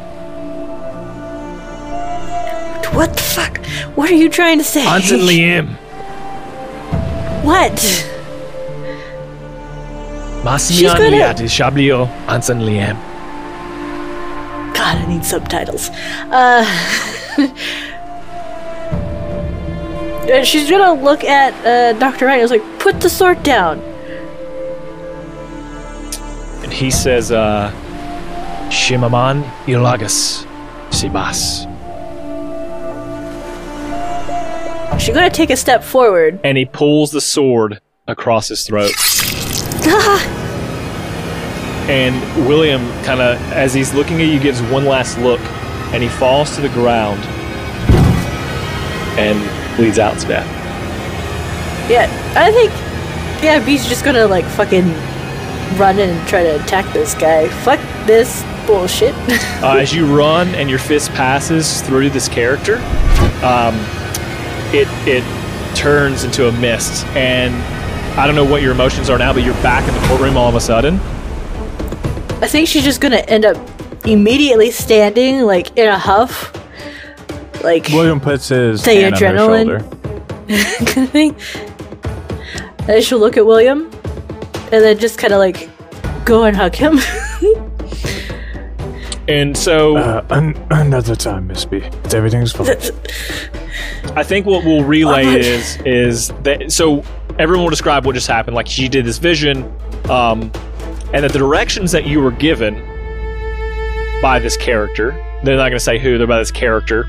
[2.92, 3.64] What the fuck?
[3.94, 4.82] What are you trying to say?
[4.82, 5.68] Ansenlim.
[7.46, 7.78] What?
[10.42, 12.98] Masmian gonna- liat shabil ansenlim.
[14.74, 15.90] God, I need subtitles.
[16.34, 16.66] Uh,
[20.26, 22.26] and she's gonna look at uh, Dr.
[22.26, 22.40] Wright.
[22.40, 23.91] I was like, put the sword down.
[26.82, 27.70] He says, uh,
[28.66, 30.44] Shimaman ilagas
[30.90, 31.68] sibas.
[35.00, 36.40] She's gonna take a step forward.
[36.42, 38.90] And he pulls the sword across his throat.
[41.88, 45.40] and William, kind of, as he's looking at you, gives one last look,
[45.94, 47.20] and he falls to the ground
[49.20, 49.38] and
[49.76, 50.48] bleeds out to death.
[51.88, 52.72] Yeah, I think.
[53.40, 55.11] Yeah, B's just gonna like fucking
[55.78, 57.48] run in and try to attack this guy.
[57.48, 59.14] Fuck this bullshit.
[59.62, 62.76] Uh, as you run and your fist passes through this character,
[63.44, 63.74] um,
[64.74, 65.22] it it
[65.76, 67.54] turns into a mist, and
[68.18, 70.48] I don't know what your emotions are now, but you're back in the courtroom all
[70.48, 70.96] of a sudden.
[72.42, 73.56] I think she's just gonna end up
[74.04, 76.52] immediately standing like in a huff.
[77.62, 79.60] Like William puts his The hand adrenaline.
[79.60, 80.84] on her shoulder.
[80.92, 81.36] kind of thing.
[82.80, 83.88] And then she'll look at William
[84.72, 85.68] and then just kind of like
[86.24, 86.98] go and hug him.
[89.28, 91.80] And so Uh, an- another time, Miss B.
[92.12, 92.66] Everything's fine.
[94.16, 97.04] I think what we'll relay Oh, is is that so
[97.38, 98.56] everyone will describe what just happened.
[98.56, 99.62] Like she did this vision,
[100.10, 100.50] um,
[101.14, 102.74] and that the directions that you were given
[104.20, 105.12] by this character.
[105.44, 106.18] They're not going to say who.
[106.18, 107.04] They're by this character.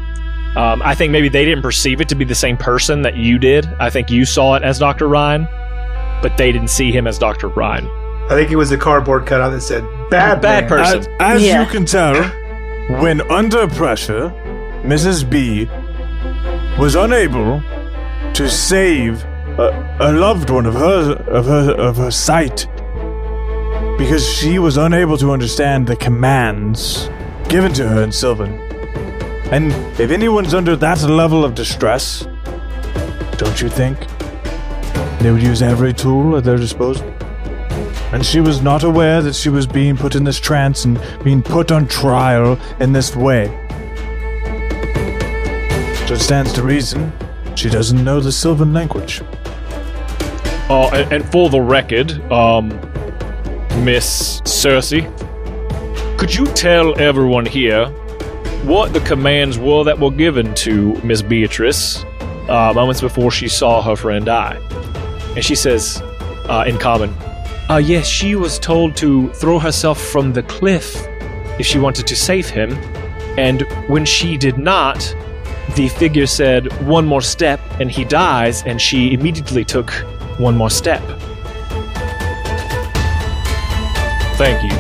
[0.56, 3.40] Um, I think maybe they didn't perceive it to be the same person that you
[3.40, 3.66] did.
[3.80, 5.08] I think you saw it as Dr.
[5.08, 5.48] Ryan,
[6.24, 7.50] but they didn't see him as Dr.
[7.50, 7.86] Ryan.
[8.30, 11.00] I think it was a cardboard cutout that said "bad Bad man." person.
[11.00, 11.08] As,
[11.38, 11.62] as Yeah.
[11.62, 12.16] you can tell,
[13.02, 14.30] when under pressure,
[14.84, 15.30] Mrs.
[15.30, 15.70] B
[16.80, 17.62] was unable
[18.34, 19.24] to save
[19.60, 22.66] a, a loved one of her of her of her sight
[23.98, 27.10] because she was unable to understand the commands
[27.50, 28.54] given to her in Sylvan.
[29.52, 32.28] And if anyone's under that level of distress,
[33.38, 33.98] don't you think
[35.20, 37.08] they would use every tool at their disposal?
[38.12, 41.42] And she was not aware that she was being put in this trance and being
[41.42, 43.48] put on trial in this way.
[46.08, 47.12] So it stands to reason
[47.56, 49.22] she doesn't know the Sylvan language.
[50.70, 52.70] Oh, and, and for the record, um,
[53.84, 55.10] Miss Cersei,
[56.18, 57.88] could you tell everyone here
[58.64, 62.04] what the commands were that were given to Miss Beatrice
[62.48, 64.83] uh, moments before she saw her friend die?
[65.36, 66.02] And she says,
[66.50, 67.14] uh, in common,
[67.70, 71.08] uh, yes, she was told to throw herself from the cliff
[71.60, 72.74] if she wanted to save him.
[73.38, 75.00] And when she did not,
[75.76, 79.92] the figure said, one more step, and he dies, and she immediately took
[80.38, 81.02] one more step.
[84.36, 84.78] Thank you.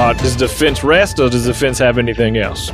[0.00, 2.70] Uh, does defense rest, or does defense have anything else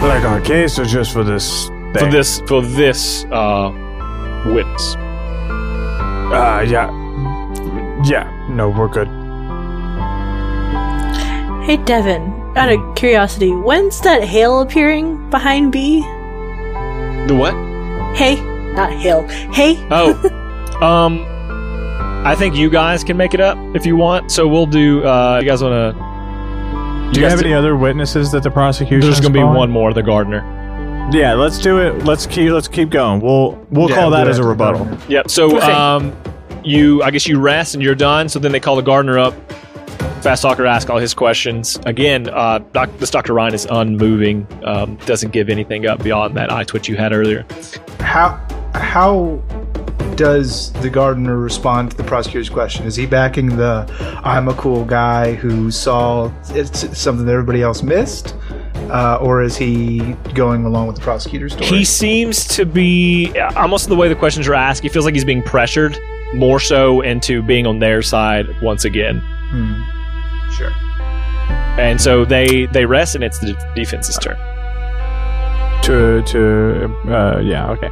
[0.00, 1.92] Like our case or just for this thing?
[1.94, 3.70] for this for this uh,
[4.54, 4.94] witness?
[6.32, 6.90] Uh, yeah.
[8.04, 9.08] Yeah, no, we're good.
[11.64, 16.00] hey, Devin, out of curiosity, when's that hail appearing behind B?
[16.00, 17.52] The what?
[18.16, 18.36] Hey,
[18.74, 19.26] not hail.
[19.52, 20.14] Hey, Oh,
[20.80, 21.26] um,
[22.26, 24.30] I think you guys can make it up if you want.
[24.30, 25.04] So we'll do.
[25.04, 27.12] Uh, you guys want to?
[27.12, 29.00] Do you have any other witnesses that the prosecution?
[29.00, 29.92] There's is going to be one more.
[29.92, 30.40] The gardener.
[31.10, 32.04] Yeah, let's do it.
[32.04, 32.50] Let's keep.
[32.52, 33.20] Let's keep going.
[33.20, 34.84] We'll we'll Yeah, call that as a rebuttal.
[34.84, 34.98] go.
[35.08, 35.30] Yep.
[35.30, 36.14] So um,
[36.62, 38.28] you, I guess you rest and you're done.
[38.28, 39.34] So then they call the gardener up.
[40.22, 41.78] Fast Talker asks all his questions.
[41.86, 43.32] Again, uh, doc, this Dr.
[43.32, 44.46] Ryan is unmoving.
[44.64, 47.46] Um, doesn't give anything up beyond that eye twitch you had earlier.
[48.00, 48.36] How
[48.74, 49.42] how
[50.16, 52.84] does the gardener respond to the prosecutor's question?
[52.86, 53.86] Is he backing the
[54.24, 58.34] "I'm a cool guy who saw it's something that everybody else missed,"
[58.90, 59.98] uh, or is he
[60.34, 61.66] going along with the prosecutor's story?
[61.66, 64.82] He seems to be almost the way the questions are asked.
[64.82, 65.98] He feels like he's being pressured
[66.34, 69.20] more so into being on their side once again.
[69.50, 69.98] Hmm.
[70.52, 70.70] Sure.
[71.78, 74.36] And so they they rest, and it's the defense's turn.
[75.84, 77.88] To to uh, yeah okay.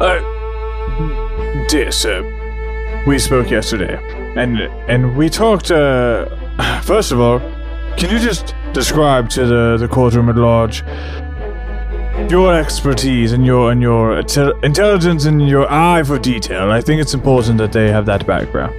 [0.00, 2.22] Uh, dear sir,
[3.06, 3.96] we spoke yesterday,
[4.36, 5.70] and and we talked.
[5.70, 6.26] Uh,
[6.82, 7.40] first of all,
[7.96, 10.84] can you just describe to the, the courtroom at large
[12.30, 16.70] your expertise and your and your inte- intelligence and your eye for detail?
[16.70, 18.74] I think it's important that they have that background.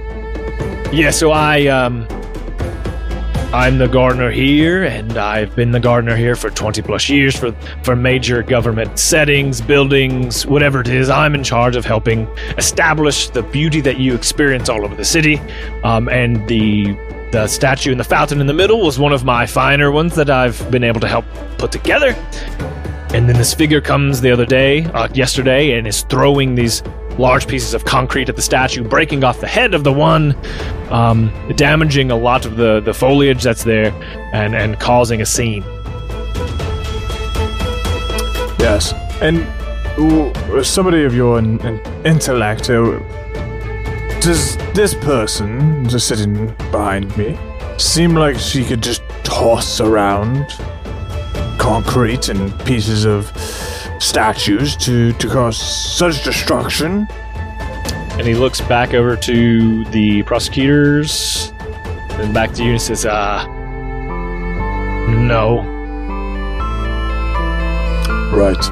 [0.92, 2.06] Yeah, so I um
[3.52, 7.52] I'm the gardener here and I've been the gardener here for 20 plus years for
[7.82, 11.08] for major government settings, buildings, whatever it is.
[11.08, 12.26] I'm in charge of helping
[12.58, 15.38] establish the beauty that you experience all over the city.
[15.82, 16.94] Um, and the
[17.32, 20.30] the statue and the fountain in the middle was one of my finer ones that
[20.30, 21.24] I've been able to help
[21.58, 22.14] put together.
[23.14, 26.82] And then this figure comes the other day, uh, yesterday, and is throwing these
[27.18, 30.36] large pieces of concrete at the statue, breaking off the head of the one,
[30.90, 33.92] um, damaging a lot of the, the foliage that's there,
[34.32, 35.62] and, and causing a scene.
[38.58, 39.46] Yes, and
[40.64, 43.00] somebody of your in, in- intellect, uh,
[44.20, 47.38] does this person just sitting behind me
[47.78, 50.46] seem like she could just toss around
[51.58, 53.26] concrete and pieces of
[54.00, 57.06] statues to, to cause such destruction?
[58.12, 61.52] And he looks back over to the prosecutors,
[62.10, 63.46] then back to you and says, uh,
[65.08, 65.60] no.
[68.34, 68.70] Right.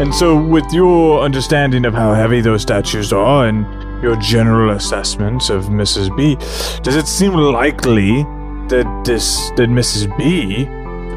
[0.00, 5.48] And so, with your understanding of how heavy those statues are and your general assessment
[5.48, 6.14] of Mrs.
[6.14, 6.36] B,
[6.82, 8.22] does it seem likely
[8.68, 10.14] that this that Mrs.
[10.18, 10.66] B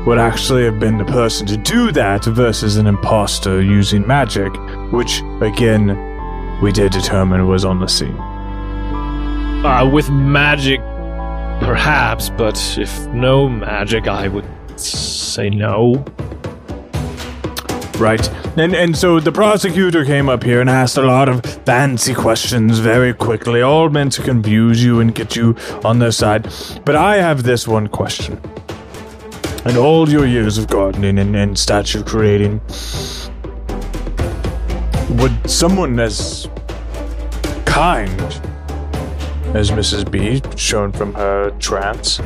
[0.05, 4.53] would actually have been the person to do that versus an imposter using magic,
[4.93, 5.88] which again
[6.61, 8.17] we did determine was on the scene.
[9.65, 10.79] Uh, with magic,
[11.59, 14.47] perhaps, but if no magic, I would
[14.79, 16.05] say no.
[17.97, 18.25] Right.
[18.57, 22.80] And and so the prosecutor came up here and asked a lot of fancy questions
[22.80, 25.53] very quickly, all meant to confuse you and get you
[25.84, 26.43] on their side.
[26.86, 28.39] But I have this one question.
[29.65, 32.61] In all your years of gardening and, and statue creating,
[35.20, 36.47] would someone as
[37.65, 38.22] kind
[39.53, 40.09] as Mrs.
[40.09, 42.22] B, shown from her trance,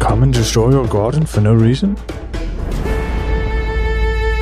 [0.00, 1.98] come and destroy your garden for no reason?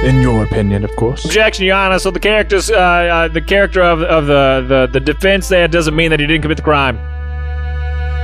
[0.02, 1.26] In your opinion, of course.
[1.26, 1.98] Objection, Your Honor.
[1.98, 5.94] So the characters, uh, uh, the character of, of the, the, the defense there doesn't
[5.94, 6.98] mean that he didn't commit the crime.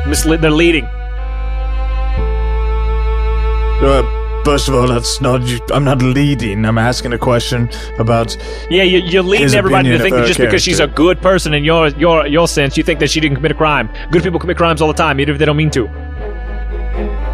[0.08, 0.86] Mislead, they're leading.
[3.82, 4.02] Uh,
[4.42, 5.42] first of all, that's not.
[5.70, 6.64] I'm not leading.
[6.64, 7.68] I'm asking a question
[7.98, 8.34] about.
[8.70, 11.62] Yeah, you, you're leading everybody to think that just because she's a good person in
[11.62, 13.90] your your your sense, you think that she didn't commit a crime.
[14.10, 15.88] Good people commit crimes all the time, even if they don't mean to.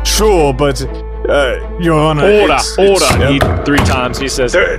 [0.04, 0.80] Sure, but
[1.28, 2.24] uh, Your Honor.
[2.24, 3.04] Order, it's- order.
[3.04, 4.78] it's- he, three times he says, There,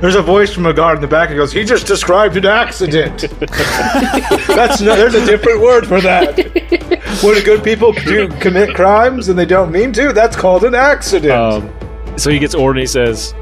[0.00, 2.46] there's a voice from a guard in the back that goes, "He just described an
[2.46, 7.00] accident." That's no, there's a different word for that.
[7.22, 11.32] When good people do commit crimes and they don't mean to, that's called an accident.
[11.32, 11.72] um,
[12.18, 13.32] so he gets ordered and he says,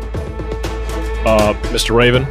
[1.25, 1.95] uh, Mr.
[1.97, 2.27] Raven,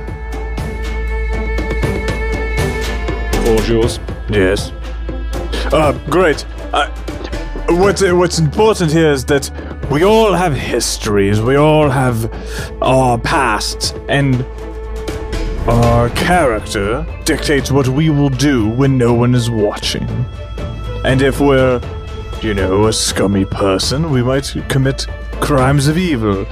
[3.43, 3.99] floor's yours.
[4.29, 4.71] Yes.
[5.73, 6.45] Uh, great.
[6.73, 6.89] Uh,
[7.69, 9.49] what's what's important here is that
[9.91, 11.41] we all have histories.
[11.41, 12.33] We all have
[12.81, 14.45] our pasts, and
[15.67, 20.07] our character dictates what we will do when no one is watching.
[21.03, 21.81] And if we're,
[22.41, 25.07] you know, a scummy person, we might commit
[25.41, 26.45] crimes of evil.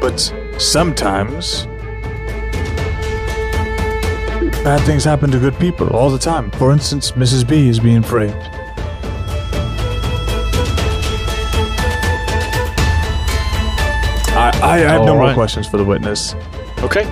[0.00, 1.66] But sometimes
[4.62, 6.52] bad things happen to good people all the time.
[6.52, 7.48] For instance, Mrs.
[7.48, 8.55] B is being framed.
[14.54, 16.34] I, I have no All more questions for the witness.
[16.78, 17.04] Okay.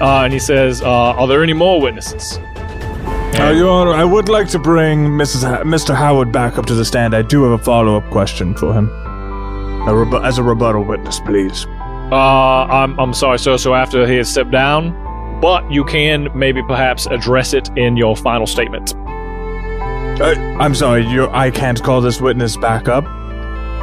[0.00, 2.38] Uh, and he says, uh, Are there any more witnesses?
[3.38, 5.48] Uh, Your Honor, I would like to bring Mrs.
[5.48, 5.94] Ha- Mr.
[5.94, 7.14] Howard back up to the stand.
[7.14, 8.88] I do have a follow-up question for him.
[9.88, 11.66] A rebu- as a rebuttal witness, please.
[12.10, 12.14] Uh,
[12.66, 13.56] I'm, I'm sorry, sir.
[13.58, 14.92] So after he has stepped down,
[15.40, 18.94] but you can maybe perhaps address it in your final statement.
[20.20, 23.04] Uh, I'm sorry, you I can't call this witness back up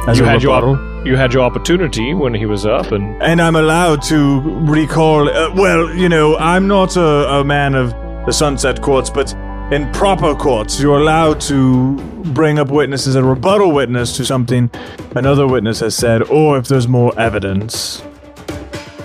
[0.08, 0.76] as you a had rebuttal.
[1.04, 5.28] You had your opportunity when he was up, and and I'm allowed to recall.
[5.28, 7.90] Uh, well, you know, I'm not a, a man of
[8.24, 9.34] the Sunset Courts, but
[9.72, 11.96] in proper courts, you're allowed to
[12.34, 14.70] bring up witnesses, a rebuttal witness to something
[15.16, 18.02] another witness has said, or if there's more evidence.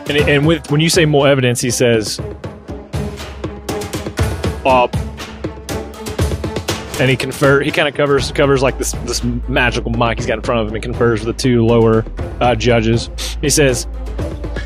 [0.07, 2.19] and, and with when you say more evidence, he says,
[4.65, 4.87] uh,
[6.99, 10.33] and he confer he kind of covers covers like this this magical mic he's got
[10.37, 12.03] in front of him and confers with the two lower
[12.41, 13.09] uh, judges.
[13.41, 13.87] He says,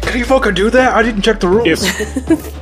[0.02, 0.94] Can you fucking do that?
[0.94, 1.68] I didn't check the rules.
[1.68, 1.82] if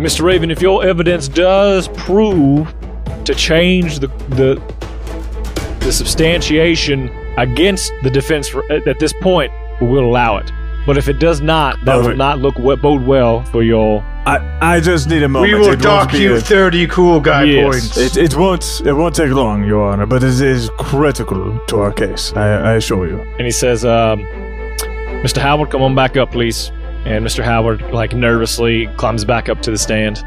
[0.00, 0.22] Mr.
[0.22, 2.72] Raven, if your evidence does prove
[3.24, 4.62] to change the the
[5.80, 7.08] the substantiation
[7.38, 10.50] against the defense for, at at this point, we'll allow it.
[10.86, 14.04] But if it does not, that will not look we- bode well for your.
[14.26, 15.52] I, I just need a moment.
[15.52, 17.64] We will It dock you a- 30 cool guy Yes.
[17.94, 17.96] points.
[17.96, 21.92] It, it won't it won't take long, Your Honor, but it is critical to our
[21.92, 22.32] case.
[22.36, 23.18] I, I assure you.
[23.38, 24.20] And he says, um,
[25.24, 25.38] "Mr.
[25.38, 26.70] Howard, come on back up, please."
[27.06, 27.42] And Mr.
[27.42, 30.22] Howard, like nervously, climbs back up to the stand.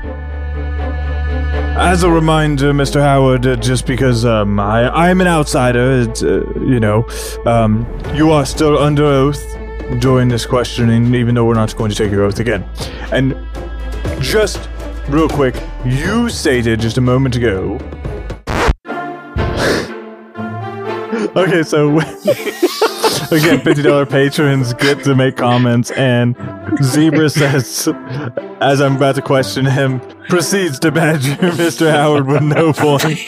[1.76, 3.00] As a reminder, Mr.
[3.02, 7.08] Howard, uh, just because um, I I'm an outsider, it's, uh, you know,
[7.46, 7.86] um,
[8.16, 9.44] you are still under oath
[10.00, 12.64] during this questioning, even though we're not going to take your oath again.
[13.12, 13.36] And
[14.20, 14.70] just
[15.10, 17.78] real quick, you stated just a moment ago.
[21.36, 22.00] okay, so
[23.32, 26.36] again, fifty dollar patrons get to make comments, and
[26.82, 27.88] Zebra says,
[28.62, 30.00] as I'm about to question him,
[30.30, 31.92] proceeds to badger Mr.
[31.92, 33.20] Howard with no point.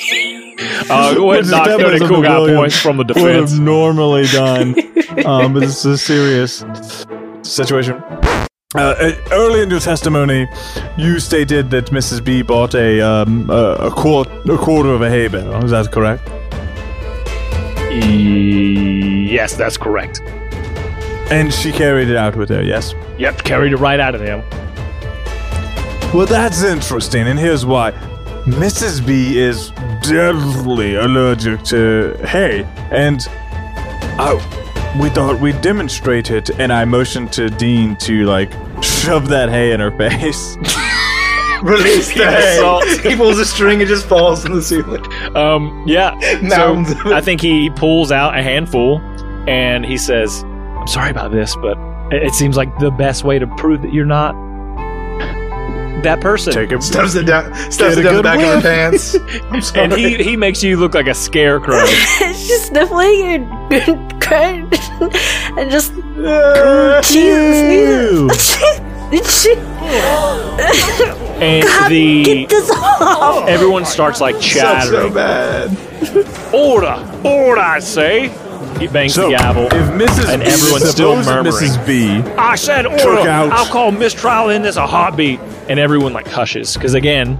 [0.90, 3.24] Uh, go ahead and Which is knock down cool guy William points from the defense.
[3.24, 4.76] Would have normally done,
[5.26, 6.64] um, but this is a serious
[7.42, 8.02] situation.
[8.78, 10.48] Uh, early in your testimony,
[10.98, 12.24] you stated that Mrs.
[12.24, 15.64] B bought a um, a, a, quart- a quarter of a hay bale.
[15.64, 16.28] Is that correct?
[17.92, 20.22] Yes, that's correct.
[21.32, 22.62] And she carried it out with her.
[22.62, 22.94] Yes.
[23.18, 24.44] Yep, carried it right out of there.
[26.14, 27.92] Well, that's interesting, and here's why.
[28.46, 29.06] Mrs.
[29.06, 29.72] B is
[30.02, 33.22] deadly allergic to hay, and
[34.18, 34.36] I,
[35.00, 38.52] we thought we'd demonstrate it, and I motioned to Dean to, like,
[38.84, 40.56] shove that hay in her face.
[41.64, 42.84] Release the Assault.
[42.86, 43.10] hay.
[43.12, 45.04] He pulls a string and just falls in the ceiling.
[45.36, 46.14] Um, yeah.
[46.50, 46.84] So.
[47.14, 49.00] I think he pulls out a handful
[49.48, 51.78] and he says, "I'm sorry about this, but
[52.12, 54.34] it it seems like the best way to prove that you're not
[56.04, 56.82] that person." Take it.
[56.84, 59.16] Stuffs it down, stuffs Get it a down the good back of her pants.
[59.52, 59.84] I'm sorry.
[59.86, 61.86] and he he makes you look like a scarecrow.
[61.86, 63.22] She's sniffling
[63.72, 64.70] and crying
[65.58, 65.94] and just
[67.14, 68.58] Jesus.
[71.42, 73.48] and Get the this off!
[73.48, 75.14] everyone starts like Sucks so chattering.
[75.14, 75.70] bad.
[76.54, 76.96] Order,
[77.28, 77.62] order!
[77.62, 78.30] I say.
[78.80, 79.66] He bangs So, the gavel.
[79.68, 80.34] if Mrs.
[80.34, 81.56] And everyone's still suppose murmuring.
[81.56, 81.86] Mrs.
[81.88, 83.30] B I said Took order.
[83.30, 85.40] I'll call mistrial in this a heartbeat.
[85.70, 87.40] And everyone like hushes because again,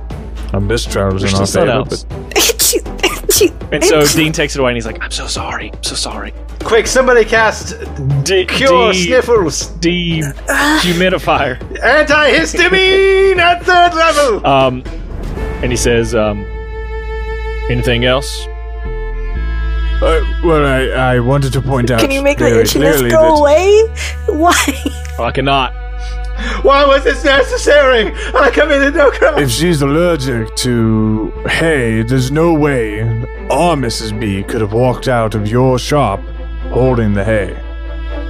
[0.54, 3.72] A mistrial is there's in our still favor, someone but else.
[3.72, 5.72] And so Dean takes it away and he's like, "I'm so sorry.
[5.74, 7.76] I'm so sorry." Quick, somebody cast
[8.24, 9.68] D- Cure D- Sniffles.
[9.82, 11.60] D- humidifier.
[11.80, 14.48] Antihistamine at third level.
[14.48, 14.84] Um,
[15.62, 16.46] and he says, um,
[17.70, 18.48] "Anything else?"
[20.06, 23.22] Uh, well, I, I wanted to point out Can you make my very itchiness go
[23.22, 24.38] that away?
[24.40, 25.26] Why?
[25.26, 25.74] I cannot.
[26.64, 28.14] Why was this necessary?
[28.36, 29.40] I committed no crime.
[29.40, 33.02] if she's allergic to hay, there's no way
[33.50, 34.20] our Mrs.
[34.20, 36.20] B could have walked out of your shop
[36.70, 37.56] holding the hay.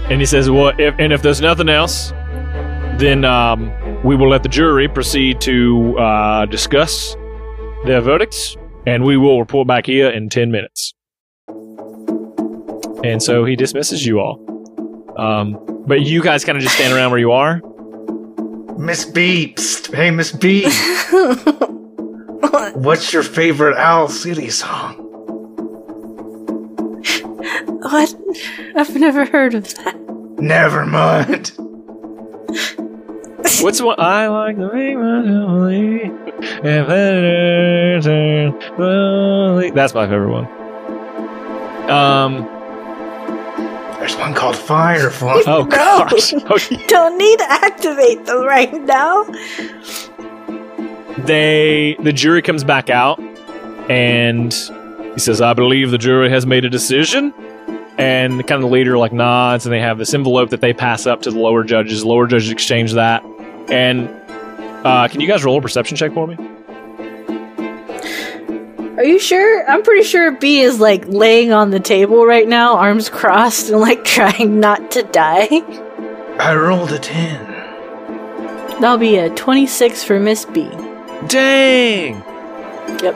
[0.10, 2.12] And he says, "Well, if, and if there's nothing else,
[3.00, 3.70] then um,
[4.02, 7.18] we will let the jury proceed to uh, discuss
[7.86, 8.56] their verdicts,
[8.88, 10.94] and we will report back here in ten minutes."
[13.04, 14.40] And so he dismisses you all.
[15.18, 17.62] Um, but you guys kind of just stand around where you are.
[18.78, 19.54] Miss B.
[19.56, 19.94] Psst.
[19.96, 20.64] Hey, Miss B.
[22.76, 24.96] What's your favorite Owl City song?
[27.82, 28.16] What?
[28.76, 29.96] I've never heard of that.
[30.38, 31.52] Never mind.
[33.62, 39.72] What's one I like the way my family and better turn slowly.
[39.72, 41.90] That's my favorite one.
[41.90, 42.55] Um.
[44.06, 45.42] There's one called Firefly.
[45.48, 46.32] Oh gosh.
[46.52, 46.86] Okay.
[46.86, 49.24] Don't need to activate them right now.
[51.26, 53.20] They the jury comes back out,
[53.90, 54.54] and
[55.14, 57.34] he says, "I believe the jury has made a decision."
[57.98, 61.08] And kind of the leader like nods, and they have this envelope that they pass
[61.08, 62.06] up to the lower judges.
[62.06, 63.26] Lower judges exchange that,
[63.72, 64.08] and
[64.86, 66.38] uh, can you guys roll a perception check for me?
[68.98, 69.70] Are you sure?
[69.70, 73.82] I'm pretty sure B is like laying on the table right now, arms crossed, and
[73.82, 75.50] like trying not to die.
[76.40, 77.46] I rolled a 10.
[78.80, 80.70] That'll be a 26 for Miss B.
[81.28, 82.24] Dang.
[83.02, 83.16] Yep.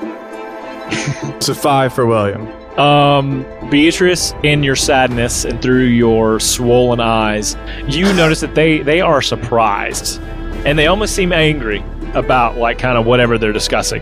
[1.39, 2.47] It's a five for William.
[2.77, 7.55] Um, Beatrice, in your sadness and through your swollen eyes,
[7.87, 10.21] you notice that they they are surprised,
[10.65, 11.81] and they almost seem angry
[12.13, 14.01] about like kind of whatever they're discussing.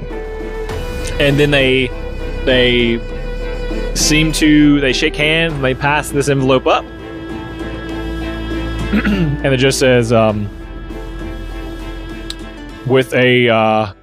[1.19, 1.87] And then they
[2.45, 3.01] they
[3.95, 6.85] seem to they shake hands and they pass this envelope up,
[8.93, 10.47] and it just says, um,
[12.85, 13.93] with a uh,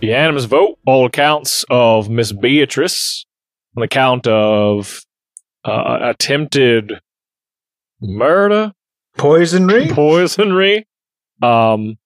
[0.00, 3.24] unanimous vote, all accounts of Miss Beatrice
[3.76, 5.02] on the count of
[5.64, 6.94] uh, attempted
[8.00, 8.72] murder,
[9.16, 9.88] Poisonry.
[9.88, 10.86] poisonry,
[11.42, 11.96] um,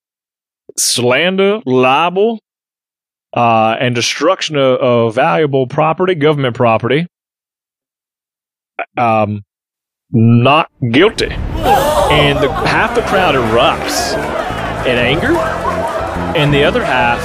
[0.76, 2.40] slander, libel,
[3.34, 7.06] uh, and destruction of, of valuable property, government property.
[8.96, 9.42] Um,
[10.10, 11.30] not guilty.
[11.30, 14.12] And the, half the crowd erupts
[14.86, 15.36] in anger,
[16.36, 17.20] and the other half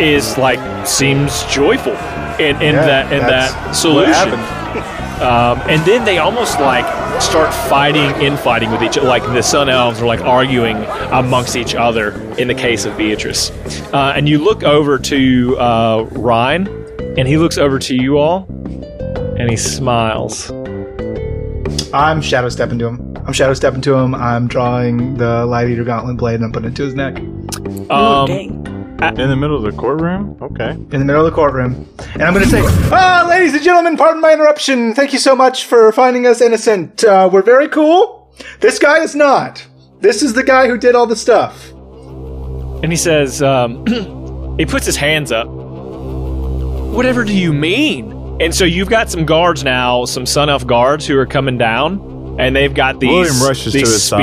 [0.00, 1.94] is like seems joyful
[2.38, 5.00] in, in Yeah, that in that solution.
[5.18, 5.62] happened.
[5.62, 6.84] Um, and then they almost like
[7.20, 9.08] start fighting, infighting with each other.
[9.08, 10.76] Like the Sun Elves are like arguing
[11.12, 13.50] amongst each other in the case of Beatrice.
[13.92, 16.66] Uh, and you look over to uh, Ryan,
[17.16, 18.46] and he looks over to you all,
[19.38, 20.50] and he smiles.
[21.92, 23.14] I'm shadow stepping to him.
[23.26, 24.14] I'm shadow stepping to him.
[24.14, 27.90] I'm drawing the light eater gauntlet blade and I'm putting it to his neck Ooh,
[27.90, 28.83] Um, dang.
[29.02, 30.36] In the middle of the courtroom?
[30.40, 30.70] Okay.
[30.70, 31.86] in the middle of the courtroom.
[32.14, 34.94] And I'm going to say, Ah, ladies and gentlemen, pardon my interruption.
[34.94, 37.04] Thank you so much for finding us innocent.
[37.04, 38.32] Uh, we're very cool.
[38.60, 39.66] This guy is not.
[40.00, 41.70] This is the guy who did all the stuff.
[41.72, 43.84] and he says, um,
[44.58, 45.48] he puts his hands up.
[45.48, 48.12] Whatever do you mean?
[48.40, 52.36] And so you've got some guards now, some Sun Elf guards who are coming down,
[52.38, 54.20] and they've got these, William rushes to these his side.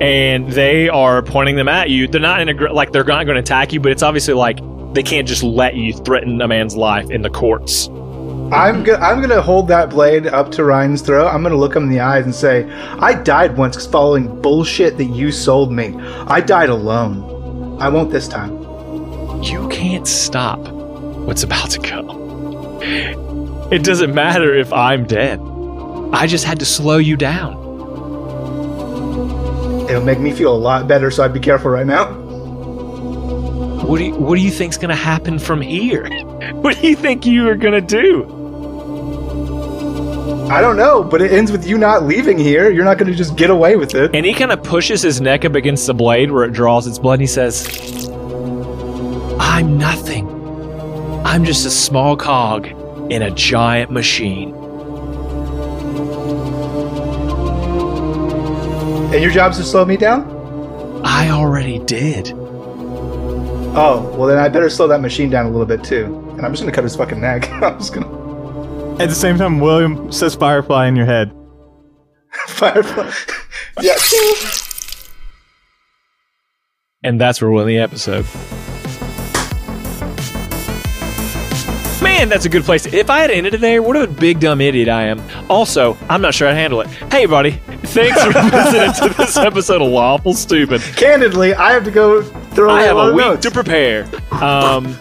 [0.00, 2.08] And they are pointing them at you.
[2.08, 4.58] They're not in a like they're not going to attack you, but it's obviously like
[4.94, 7.88] they can't just let you threaten a man's life in the courts.
[8.52, 11.28] I'm go- I'm gonna hold that blade up to Ryan's throat.
[11.28, 12.66] I'm gonna look him in the eyes and say,
[12.98, 15.94] "I died once following bullshit that you sold me.
[16.26, 17.76] I died alone.
[17.78, 18.58] I won't this time."
[19.42, 22.80] You can't stop what's about to come.
[23.70, 25.40] It doesn't matter if I'm dead.
[26.12, 27.59] I just had to slow you down.
[29.90, 32.12] It'll make me feel a lot better, so I'd be careful right now.
[33.84, 36.08] What do you, what do you think's going to happen from here?
[36.60, 38.24] What do you think you are going to do?
[40.50, 42.70] I don't know, but it ends with you not leaving here.
[42.70, 44.10] You're not gonna just get away with it.
[44.14, 46.98] And he kind of pushes his neck up against the blade where it draws its
[46.98, 48.08] blood and he says,
[49.38, 50.28] I'm nothing.
[51.24, 52.66] I'm just a small cog
[53.12, 54.59] in a giant machine.
[59.12, 61.02] And your job's to slow me down.
[61.04, 62.32] I already did.
[63.72, 66.04] Oh, well then I better slow that machine down a little bit too.
[66.36, 67.50] And I'm just gonna cut his fucking neck.
[67.62, 71.32] I'm just gonna At the same time, William says Firefly in your head.
[72.46, 73.10] firefly.
[73.80, 73.96] yeah.
[77.02, 78.26] And that's where we'll end the episode.
[82.02, 82.84] Man, that's a good place.
[82.84, 85.20] To, if I had ended it there, what a big dumb idiot I am.
[85.50, 86.86] Also, I'm not sure I'd handle it.
[87.10, 90.80] Hey, buddy, thanks for listening to this episode of Lawful Stupid.
[90.96, 93.42] Candidly, I have to go throw I have lot a week notes.
[93.46, 94.04] to prepare.
[94.32, 94.96] Um,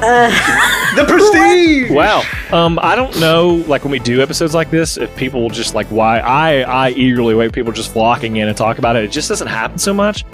[0.00, 1.90] uh, the prestige.
[1.90, 2.22] wow.
[2.52, 5.74] Um, I don't know, like when we do episodes like this, if people will just
[5.74, 9.02] like why I I eagerly wait people just flocking in and talk about it.
[9.04, 10.24] It just doesn't happen so much.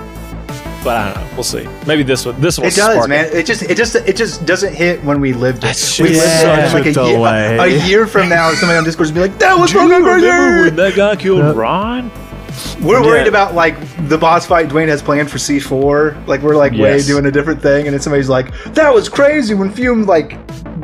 [0.84, 1.30] But I don't know.
[1.34, 1.66] We'll see.
[1.86, 2.38] Maybe this one.
[2.40, 2.68] This one.
[2.68, 3.30] It does, man.
[3.32, 5.62] It just, it just, it just doesn't hit when we lived it.
[5.62, 7.56] That's we lived it, such like a a, year, delay.
[7.58, 10.04] a year from now, somebody on Discord will be like, "That was Do you fucking
[10.04, 12.10] remember when that guy killed Ron?
[12.82, 13.74] We're worried about like
[14.08, 16.26] the boss fight Dwayne has planned for C4.
[16.28, 17.06] Like we're like way Yes.
[17.06, 20.38] doing a different thing, and then somebody's like, "That was crazy when Fume like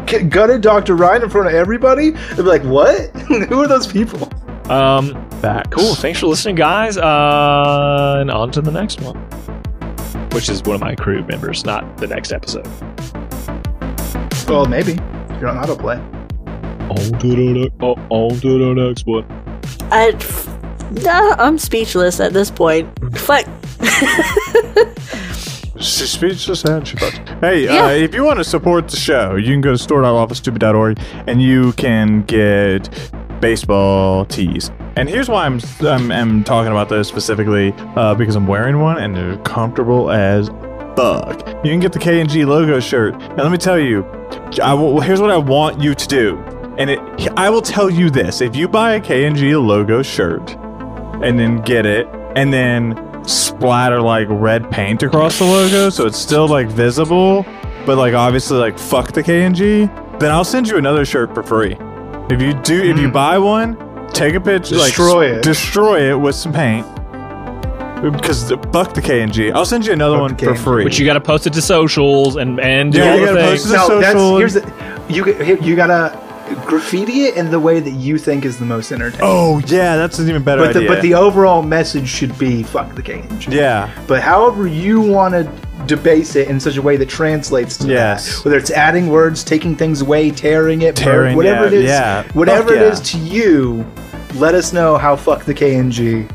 [0.07, 3.11] g- gutted Doctor Ryan in front of everybody." They'd be like, "What?
[3.49, 4.29] Who are those people?"
[4.69, 5.69] Um, Facts.
[5.71, 5.95] cool.
[5.95, 6.97] Thanks for listening, guys.
[6.97, 9.17] Uh, and on to the next one,
[10.33, 12.67] which is one of my crew members, not the next episode.
[14.49, 14.95] Well, maybe
[15.41, 15.99] you're on autoplay.
[16.91, 17.75] On to the next.
[17.81, 19.25] Oh, on to the next one.
[19.93, 20.11] I,
[21.03, 22.89] nah, I'm speechless at this point.
[23.17, 23.47] Fuck.
[25.81, 27.19] She's speechless and she bucks.
[27.41, 27.87] Hey, Yeah.
[27.87, 31.73] uh, if you want to support the show, you can go to store.lawfulstupid.org and you
[31.73, 32.89] can get
[33.41, 34.71] baseball tees.
[34.97, 38.99] And here's why I'm I'm, I'm talking about those specifically uh, because I'm wearing one
[38.99, 40.49] and they're comfortable as
[40.97, 41.47] fuck.
[41.65, 43.15] You can get the K and G logo shirt.
[43.15, 44.05] And let me tell you,
[44.63, 46.39] I will, here's what I want you to do.
[46.79, 46.99] And it,
[47.37, 50.57] I will tell you this: if you buy a K and G logo shirt
[51.23, 56.17] and then get it, and then splatter like red paint across the logo so it's
[56.19, 57.45] still like visible,
[57.87, 61.77] but like obviously like fuck the KNG, then I'll send you another shirt for free.
[62.31, 63.77] If you do, if you buy one,
[64.13, 65.43] take a picture, Destroy s- it.
[65.43, 66.87] destroy it with some paint.
[68.03, 70.85] Because the- fuck the KNG, I'll send you another Fuck one for free.
[70.85, 73.33] But you got to post it to socials and and do Yeah, all you the
[73.35, 73.63] gotta things.
[73.63, 73.69] post it.
[73.69, 74.73] The No, that's here's the
[75.09, 76.19] you you gotta
[76.67, 79.21] graffiti it in the way that you think is the most entertaining.
[79.23, 80.89] oh yeah, that's an even better but the idea.
[80.89, 83.53] but the overall message should be fuck the KNG.
[83.53, 85.49] yeah, But however you want to
[85.87, 88.37] debase it in such a way that translates to Yes.
[88.39, 88.45] that.
[88.45, 92.25] Whether it's adding words, taking things away, tearing it, Tearing, whatever it yeah, is, yeah.
[92.33, 93.85] whatever Fuck it is to you,
[94.35, 96.29] let us know how fuck the KNG.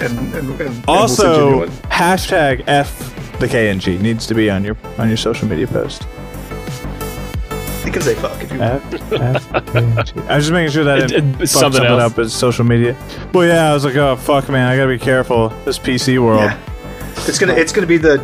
[0.00, 3.10] And, and, and- and we'll send you a new Also, hashtag F
[3.40, 6.06] the KNG needs to be on your on your social media post.
[7.84, 8.82] you can say fuck if you want.
[8.94, 10.28] F, F KNG.
[10.28, 12.12] I was just making sure that It- it, it- it's something something else.
[12.12, 12.96] up as social media.
[13.32, 15.48] Well, yeah, I was like, oh fuck, man, I gotta be careful.
[15.64, 16.40] This PC world.
[16.42, 16.58] Yeah.
[17.28, 18.18] It's gonna it's gonna be the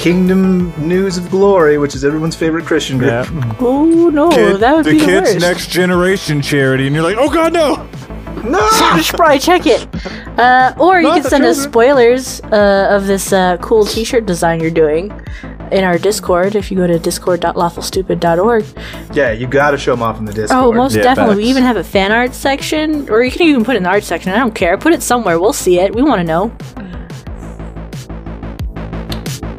[0.00, 3.10] Kingdom News of Glory, which is everyone's favorite Christian group.
[3.10, 3.54] Yeah.
[3.60, 5.40] Oh no, Kid- that would the be the kids' worst.
[5.40, 7.86] next generation charity, and you're like, oh god, no.
[8.42, 9.86] No, You should probably check it.
[10.38, 14.24] Uh, or you Not can the send us spoilers uh, of this uh, cool T-shirt
[14.24, 15.12] design you're doing
[15.70, 16.54] in our Discord.
[16.56, 18.64] If you go to discord.lawfulstupid.org.
[19.12, 20.64] yeah, you gotta show them off in the Discord.
[20.64, 21.36] Oh, most Yeah, definitely.
[21.36, 23.90] We even have a fan art section, or you can even put it in the
[23.90, 24.32] art section.
[24.32, 24.78] I don't care.
[24.78, 25.38] Put it somewhere.
[25.38, 25.94] We'll see it.
[25.94, 26.50] We want to know.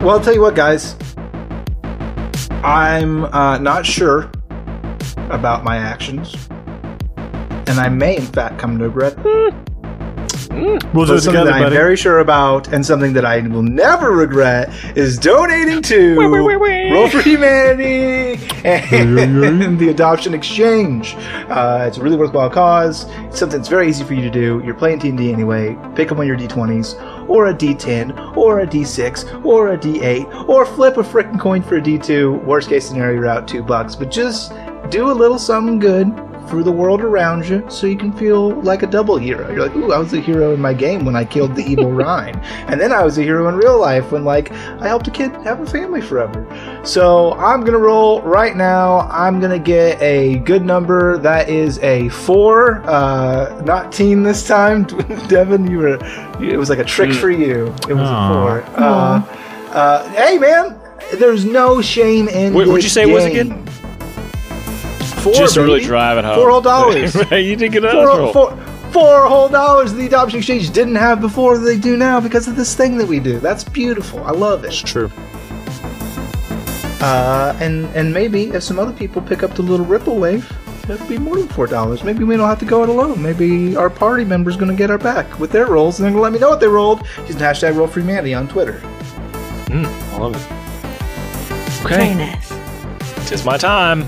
[0.02, 0.95] Well, I'll tell you what, guys.
[2.64, 4.32] I'm uh, not sure
[5.30, 6.36] about my actions,
[7.68, 9.16] and I may, in fact, come to regret.
[10.52, 10.91] Them.
[10.93, 11.76] We'll do it something together, that I'm buddy.
[11.76, 17.22] very sure about, and something that I will never regret, is donating to Roll for
[17.22, 21.16] Humanity and the Adoption Exchange.
[21.49, 23.06] Uh, it's a really worthwhile cause.
[23.26, 24.62] It's something that's very easy for you to do.
[24.66, 25.78] You're playing D&D anyway.
[25.95, 30.66] Pick up one your D20s, or a D10, or a D6, or a D8, or
[30.66, 32.43] flip a frickin' coin for a D2.
[32.43, 33.95] Worst case scenario, you're out two bucks.
[33.95, 34.54] But just
[34.89, 38.84] do a little something good for the world around you so you can feel like
[38.84, 39.50] a double hero.
[39.52, 41.92] You're like, ooh, I was a hero in my game when I killed the evil
[41.94, 42.36] Rhine.
[42.68, 45.32] And then I was a hero in real life when, like, I helped a kid
[45.44, 46.46] have a family forever.
[46.84, 49.02] So I'm going to roll right now.
[49.10, 51.18] I'm going to get a good number.
[51.18, 54.84] That is a four, uh, not teen this time.
[55.28, 55.98] Devin, you were,
[56.44, 57.68] it was like a trick for you.
[57.88, 58.30] It was Aw.
[58.30, 58.64] a four.
[58.78, 59.22] Uh,
[59.72, 60.78] uh, hey, man,
[61.14, 63.52] there's no shame in Wait, what'd you say it was game.
[63.52, 63.68] again?
[65.22, 66.36] Four, Just to really drive it home.
[66.36, 67.15] Four whole dollars.
[67.32, 68.57] Right, you did get four, another four,
[68.91, 72.76] four whole dollars the adoption exchange didn't have before they do now because of this
[72.76, 73.39] thing that we do.
[73.39, 74.24] That's beautiful.
[74.24, 74.72] I love it.
[74.74, 75.11] True.
[77.01, 80.51] Uh, and and maybe if some other people pick up the little ripple wave,
[80.89, 82.03] it'll be more than four dollars.
[82.03, 83.22] Maybe we don't have to go it alone.
[83.22, 86.19] Maybe our party member's going to get our back with their rolls, and they're going
[86.19, 88.82] to let me know what they rolled using hashtag roll for humanity on Twitter.
[89.74, 91.88] I love it.
[91.88, 93.30] Very Okay, nice.
[93.30, 94.07] tis my time.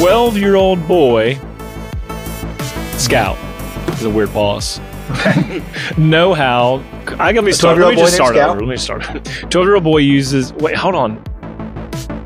[0.00, 1.34] Twelve-year-old boy,
[2.96, 3.36] scout.
[3.90, 4.80] Is a weird pause.
[5.98, 6.82] know how?
[7.18, 7.76] I gotta be start.
[7.76, 8.50] Let me boy just start Scout?
[8.56, 8.60] over.
[8.60, 9.02] Let me start.
[9.50, 10.54] Twelve-year-old boy uses.
[10.54, 11.22] Wait, hold on.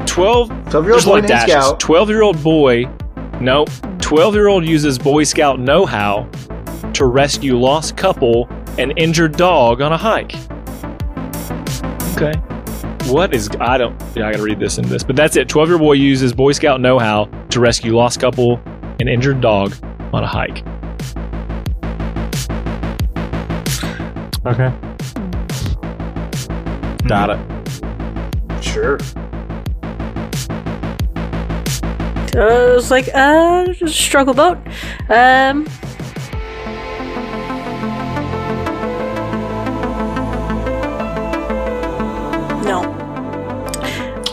[0.06, 0.50] Twelve.
[0.50, 1.50] 12-year-old there's a boy lot of named.
[1.50, 1.80] Scout.
[1.80, 2.84] Twelve-year-old boy.
[3.40, 3.64] No.
[4.00, 6.28] Twelve-year-old uses Boy Scout know-how
[6.92, 8.48] to rescue lost couple
[8.78, 10.36] and injured dog on a hike.
[12.16, 12.40] Okay.
[13.06, 15.02] What is I don't yeah, I gotta read this in this.
[15.02, 15.48] But that's it.
[15.48, 18.60] Twelve year old boy uses Boy Scout know how to rescue lost couple
[18.98, 19.74] and injured dog
[20.12, 20.64] on a hike.
[24.46, 24.72] Okay.
[27.06, 28.64] Got it.
[28.64, 28.98] Sure.
[32.36, 34.58] Uh, it was like uh, struggle boat.
[35.08, 35.66] Um,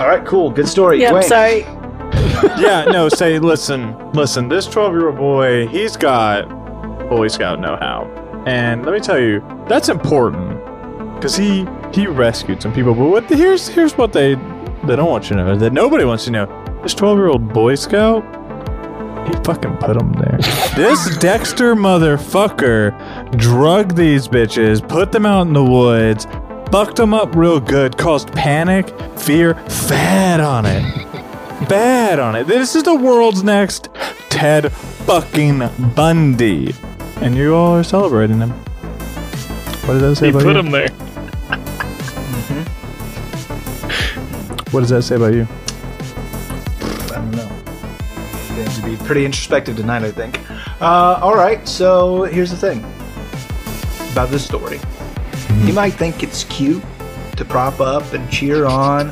[0.02, 0.50] All right, cool.
[0.50, 1.00] Good story.
[1.00, 1.60] Yeah, I'm sorry.
[2.60, 6.50] yeah, no, say, listen, listen, this 12 year old boy, he's got
[7.08, 8.10] Boy Scout know how.
[8.48, 10.60] And let me tell you, that's important.
[11.14, 12.96] Because he he rescued some people.
[12.96, 14.34] But what here's here's what they
[14.86, 16.82] they don't want you to know, that nobody wants you to know.
[16.82, 18.24] This 12 year old Boy Scout,
[19.28, 20.40] he fucking put him there.
[20.76, 26.26] this Dexter motherfucker drugged these bitches, put them out in the woods,
[26.72, 31.02] fucked them up real good, caused panic, fear, fed on it
[31.68, 32.48] bad on it.
[32.48, 33.90] This is the world's next
[34.30, 36.74] Ted fucking Bundy.
[37.18, 38.50] And you all are celebrating him.
[38.50, 40.64] What does that say He about put you?
[40.64, 40.90] Put him there.
[44.72, 45.48] What does that say about you?
[47.12, 47.48] I don't know.
[48.56, 50.40] Going to be pretty introspective tonight, I think.
[50.82, 52.80] Uh, all right, so here's the thing
[54.12, 54.80] about this story.
[55.66, 56.84] You might think it's cute
[57.38, 59.10] to prop up and cheer on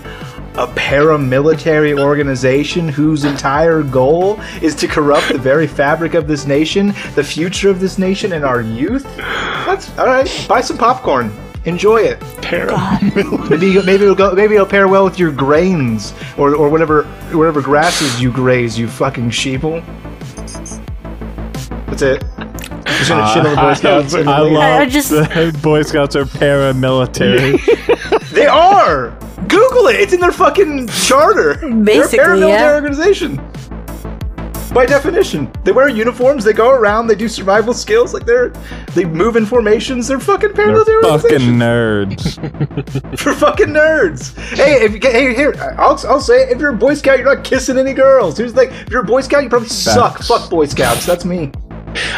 [0.56, 6.88] a paramilitary organization whose entire goal is to corrupt the very fabric of this nation,
[7.16, 9.04] the future of this nation, and our youth.
[9.16, 10.46] That's all right.
[10.50, 11.32] Buy some popcorn.
[11.66, 12.20] Enjoy it.
[12.42, 13.50] Paramilitary.
[13.50, 14.34] Maybe maybe it'll go.
[14.34, 18.78] Maybe it'll pair well with your grains or, or whatever whatever grasses you graze.
[18.78, 19.86] You fucking sheeple.
[21.86, 22.24] That's it.
[23.10, 24.14] Just gonna shit on the Boy uh, Scouts.
[24.14, 27.60] and I love I just- the Boy Scouts are paramilitary.
[28.30, 29.10] They are.
[29.48, 30.00] Google it.
[30.00, 31.56] It's in their fucking charter.
[31.56, 32.74] Basically, They're a paramilitary yeah.
[32.76, 33.36] organization.
[34.74, 36.44] By definition, they wear uniforms.
[36.44, 37.08] They go around.
[37.08, 38.14] They do survival skills.
[38.14, 38.50] Like they're
[38.94, 40.08] they move in formations.
[40.08, 42.38] They're fucking They're fucking organizations.
[42.38, 43.20] nerds.
[43.20, 44.38] for fucking nerds.
[44.56, 46.52] Hey, if you get, hey here, I'll, I'll say it.
[46.52, 48.38] If you're a Boy Scout, you're not kissing any girls.
[48.38, 50.20] Who's like, if you're a Boy Scout, you probably suck.
[50.20, 51.04] Fuck Boy Scouts.
[51.06, 51.52] That's me.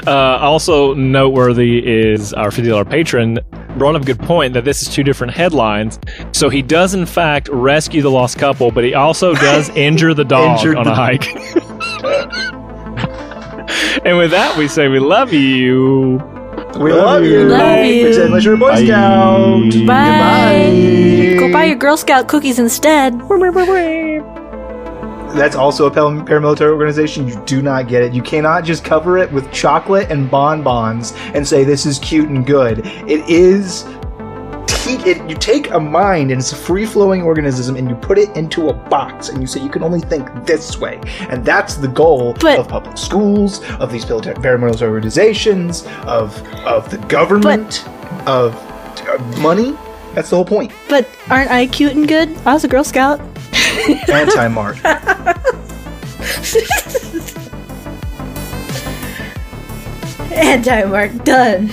[0.08, 3.40] Uh, also noteworthy is our fifty dollar patron
[3.78, 6.00] brought up a good point that this is two different headlines.
[6.34, 10.26] So he does in fact rescue the lost couple, but he also does injure the
[10.26, 11.36] dog Injured on the- a hike.
[14.06, 16.22] and with that, we say we love you.
[16.80, 17.40] We Love love, you.
[17.42, 17.48] you.
[17.50, 18.08] Love you.
[18.08, 18.86] Except Unless you're a Boy Bye.
[18.86, 19.62] Scout.
[19.62, 19.70] Bye.
[19.72, 21.36] Goodbye.
[21.40, 23.20] Go buy your Girl Scout cookies instead.
[25.34, 27.28] That's also a paramilitary organization.
[27.28, 28.14] You do not get it.
[28.14, 32.46] You cannot just cover it with chocolate and bonbons and say this is cute and
[32.46, 32.80] good.
[32.86, 33.86] It is.
[34.94, 38.36] It, you take a mind and it's a free flowing organism and you put it
[38.36, 41.00] into a box and you say you can only think this way.
[41.30, 46.98] And that's the goal But- of public schools, of these paramilitary organizations, of of the
[47.08, 47.88] government,
[48.28, 48.54] of
[49.08, 49.78] uh, money.
[50.14, 50.74] That's the whole point.
[50.90, 52.36] But aren't I cute and good?
[52.46, 53.22] I was a Girl Scout.
[54.10, 54.78] Anti mark.
[60.32, 61.70] Anti mark done.